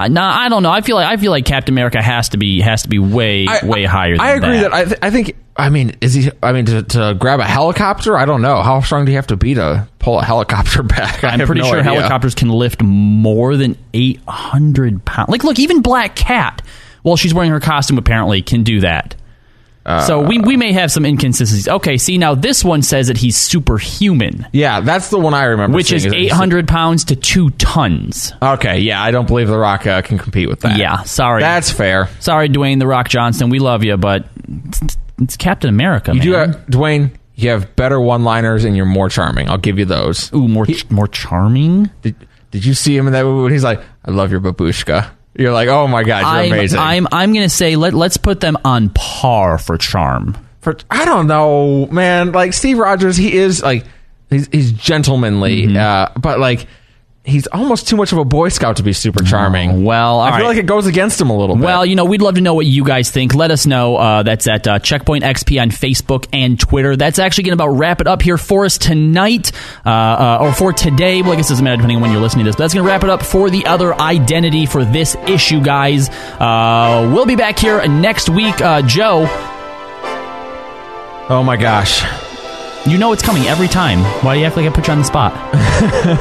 I, 0.00 0.08
nah, 0.08 0.30
I 0.38 0.48
don't 0.48 0.62
know. 0.62 0.70
I 0.70 0.80
feel 0.82 0.96
like 0.96 1.06
I 1.06 1.16
feel 1.16 1.30
like 1.30 1.44
Captain 1.44 1.72
America 1.74 2.00
has 2.02 2.28
to 2.30 2.36
be 2.38 2.60
has 2.60 2.82
to 2.82 2.88
be 2.88 2.98
way 2.98 3.46
I- 3.48 3.64
way 3.64 3.84
higher. 3.84 4.12
Than 4.16 4.20
I 4.20 4.30
agree 4.32 4.58
that, 4.60 4.72
I, 4.74 4.84
th- 4.84 4.98
I 5.02 5.10
think. 5.10 5.36
I 5.56 5.70
mean, 5.70 5.96
is 6.00 6.14
he? 6.14 6.30
I 6.40 6.52
mean, 6.52 6.66
to, 6.66 6.82
to 6.84 7.16
grab 7.18 7.40
a 7.40 7.44
helicopter, 7.44 8.16
I 8.16 8.26
don't 8.26 8.42
know. 8.42 8.62
How 8.62 8.80
strong 8.80 9.06
do 9.06 9.10
you 9.10 9.16
have 9.16 9.26
to 9.28 9.36
be 9.36 9.54
to 9.54 9.88
pull 9.98 10.20
a 10.20 10.24
helicopter 10.24 10.82
back? 10.84 11.24
I 11.24 11.30
I'm 11.30 11.40
pretty 11.40 11.62
no 11.62 11.66
sure 11.66 11.80
idea. 11.80 11.94
helicopters 11.94 12.36
can 12.36 12.48
lift 12.48 12.80
more 12.80 13.56
than 13.56 13.76
800 13.92 15.04
pounds. 15.04 15.30
Like, 15.30 15.42
look, 15.42 15.58
even 15.58 15.82
Black 15.82 16.14
Cat, 16.14 16.62
while 17.02 17.16
she's 17.16 17.34
wearing 17.34 17.50
her 17.50 17.58
costume, 17.58 17.98
apparently 17.98 18.40
can 18.40 18.62
do 18.62 18.80
that. 18.82 19.16
So 20.06 20.20
we, 20.20 20.38
we 20.38 20.56
may 20.56 20.72
have 20.72 20.90
some 20.92 21.04
inconsistencies. 21.04 21.68
Okay, 21.68 21.96
see, 21.98 22.18
now 22.18 22.34
this 22.34 22.62
one 22.64 22.82
says 22.82 23.06
that 23.08 23.16
he's 23.16 23.36
superhuman, 23.36 24.46
Yeah, 24.52 24.80
that's 24.80 25.10
the 25.10 25.18
one 25.18 25.34
I 25.34 25.44
remember. 25.44 25.74
which 25.76 25.92
is 25.92 26.02
seeing, 26.02 26.12
that 26.12 26.18
he's- 26.20 26.32
800 26.32 26.68
pounds 26.68 27.04
to 27.04 27.16
2 27.16 27.50
tons. 27.50 28.32
Okay, 28.42 28.80
yeah, 28.80 29.02
I 29.02 29.10
don't 29.10 29.26
believe 29.26 29.48
The 29.48 29.58
Rock 29.58 29.86
uh, 29.86 30.02
can 30.02 30.18
compete 30.18 30.48
with 30.48 30.60
that. 30.60 30.78
Yeah, 30.78 31.02
sorry. 31.04 31.40
that's 31.42 31.70
fair. 31.70 32.08
Sorry, 32.20 32.48
Dwayne 32.48 32.78
The 32.78 32.86
Rock 32.86 33.08
Johnson. 33.08 33.50
We 33.50 33.58
love 33.58 33.84
you, 33.84 33.96
but 33.96 34.26
it's, 34.66 34.96
it's 35.18 35.36
Captain 35.36 35.70
America, 35.70 36.12
You 36.12 36.18
man. 36.18 36.26
do, 36.26 36.32
have, 36.32 36.66
Dwayne. 36.66 37.10
You 37.34 37.50
have 37.50 37.76
better 37.76 38.00
one-liners, 38.00 38.64
and 38.64 38.76
you're 38.76 38.84
more 38.84 39.08
charming. 39.08 39.48
I'll 39.48 39.58
give 39.58 39.78
you 39.78 39.84
those. 39.84 40.32
Ooh, 40.34 40.48
more, 40.48 40.66
more 40.90 41.06
charming? 41.06 41.88
Did, 42.02 42.16
did 42.50 42.64
you 42.64 42.74
see 42.74 42.96
him 42.96 43.06
in 43.06 43.12
that 43.12 43.22
movie? 43.24 43.42
when 43.44 43.52
He's 43.52 43.62
like, 43.62 43.80
"I 44.04 44.10
love 44.10 44.32
your 44.32 44.40
babushka." 44.40 45.10
You're 45.34 45.52
like, 45.52 45.68
"Oh 45.68 45.86
my 45.86 46.02
god, 46.02 46.20
you're 46.20 46.28
I'm, 46.28 46.52
amazing." 46.52 46.78
I'm, 46.78 47.06
I'm 47.12 47.32
going 47.32 47.44
to 47.44 47.48
say 47.54 47.76
let, 47.76 47.94
let's 47.94 48.16
put 48.16 48.40
them 48.40 48.56
on 48.64 48.90
par 48.90 49.58
for 49.58 49.78
charm. 49.78 50.36
For 50.60 50.76
I 50.90 51.04
don't 51.04 51.26
know, 51.28 51.86
man. 51.86 52.32
Like 52.32 52.52
Steve 52.52 52.78
Rogers, 52.78 53.16
he 53.16 53.32
is 53.36 53.62
like 53.62 53.84
he's 54.30 54.48
he's 54.48 54.72
gentlemanly, 54.72 55.66
Mm-hmm. 55.66 55.76
uh, 55.76 56.20
but 56.20 56.40
like 56.40 56.66
he's 57.28 57.46
almost 57.48 57.86
too 57.88 57.96
much 57.96 58.12
of 58.12 58.18
a 58.18 58.24
Boy 58.24 58.48
Scout 58.48 58.76
to 58.78 58.82
be 58.82 58.92
super 58.92 59.22
charming. 59.22 59.84
well, 59.84 60.18
all 60.18 60.20
I 60.20 60.30
feel 60.30 60.46
right. 60.46 60.46
like 60.48 60.56
it 60.58 60.66
goes 60.66 60.86
against 60.86 61.20
him 61.20 61.30
a 61.30 61.36
little 61.36 61.56
bit. 61.56 61.64
Well, 61.64 61.84
you 61.86 61.94
know, 61.94 62.04
we'd 62.04 62.22
love 62.22 62.36
to 62.36 62.40
know 62.40 62.54
what 62.54 62.66
you 62.66 62.84
guys 62.84 63.10
think. 63.10 63.34
Let 63.34 63.50
us 63.50 63.66
know. 63.66 63.96
Uh, 63.96 64.22
that's 64.22 64.46
at 64.46 64.66
uh, 64.66 64.78
Checkpoint 64.78 65.24
XP 65.24 65.60
on 65.60 65.70
Facebook 65.70 66.26
and 66.32 66.58
Twitter. 66.58 66.96
That's 66.96 67.18
actually 67.18 67.44
going 67.44 67.58
to 67.58 67.64
about 67.64 67.78
wrap 67.78 68.00
it 68.00 68.06
up 68.06 68.22
here 68.22 68.38
for 68.38 68.64
us 68.64 68.78
tonight, 68.78 69.52
uh, 69.84 69.88
uh, 69.88 70.38
or 70.40 70.52
for 70.52 70.72
today. 70.72 71.22
Well, 71.22 71.32
I 71.32 71.36
guess 71.36 71.46
it 71.46 71.52
doesn't 71.52 71.64
matter 71.64 71.76
depending 71.76 71.96
on 71.96 72.02
when 72.02 72.12
you're 72.12 72.20
listening 72.20 72.44
to 72.44 72.48
this. 72.48 72.56
But 72.56 72.64
that's 72.64 72.74
going 72.74 72.84
to 72.84 72.90
wrap 72.90 73.04
it 73.04 73.10
up 73.10 73.22
for 73.22 73.50
the 73.50 73.66
other 73.66 73.94
identity 73.94 74.66
for 74.66 74.84
this 74.84 75.14
issue, 75.26 75.62
guys. 75.62 76.08
Uh, 76.08 77.10
we'll 77.12 77.26
be 77.26 77.36
back 77.36 77.58
here 77.58 77.86
next 77.86 78.28
week. 78.28 78.60
Uh, 78.60 78.82
Joe, 78.82 79.26
oh 81.28 81.42
my 81.44 81.56
gosh. 81.56 82.27
You 82.90 82.98
know 82.98 83.12
it's 83.12 83.22
coming 83.22 83.44
every 83.44 83.68
time. 83.68 84.00
Why 84.24 84.34
do 84.34 84.40
you 84.40 84.46
act 84.46 84.56
like 84.56 84.66
I 84.66 84.70
put 84.70 84.86
you 84.86 84.92
on 84.92 84.98
the 84.98 85.04
spot? 85.04 85.32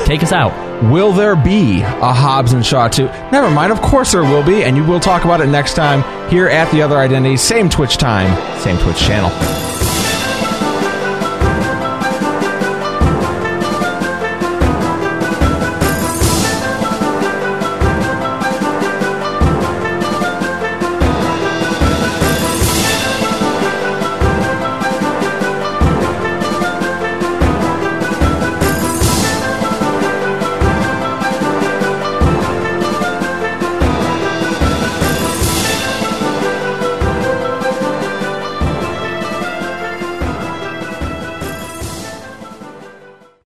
Take 0.06 0.24
us 0.24 0.32
out. 0.32 0.52
Will 0.92 1.12
there 1.12 1.36
be 1.36 1.82
a 1.82 2.14
Hobbs 2.14 2.54
and 2.54 2.66
Shaw 2.66 2.88
2? 2.88 3.06
Never 3.32 3.50
mind, 3.50 3.72
of 3.72 3.82
course 3.82 4.12
there 4.12 4.24
will 4.24 4.44
be, 4.44 4.64
and 4.64 4.78
you 4.78 4.84
will 4.84 5.00
talk 5.00 5.24
about 5.24 5.42
it 5.42 5.48
next 5.48 5.74
time 5.76 6.04
here 6.30 6.48
at 6.48 6.72
The 6.72 6.82
Other 6.82 6.98
Identity. 6.98 7.38
Same 7.38 7.70
Twitch 7.70 7.98
time, 7.98 8.30
same 8.60 8.78
Twitch 8.78 9.00
channel. 9.00 9.77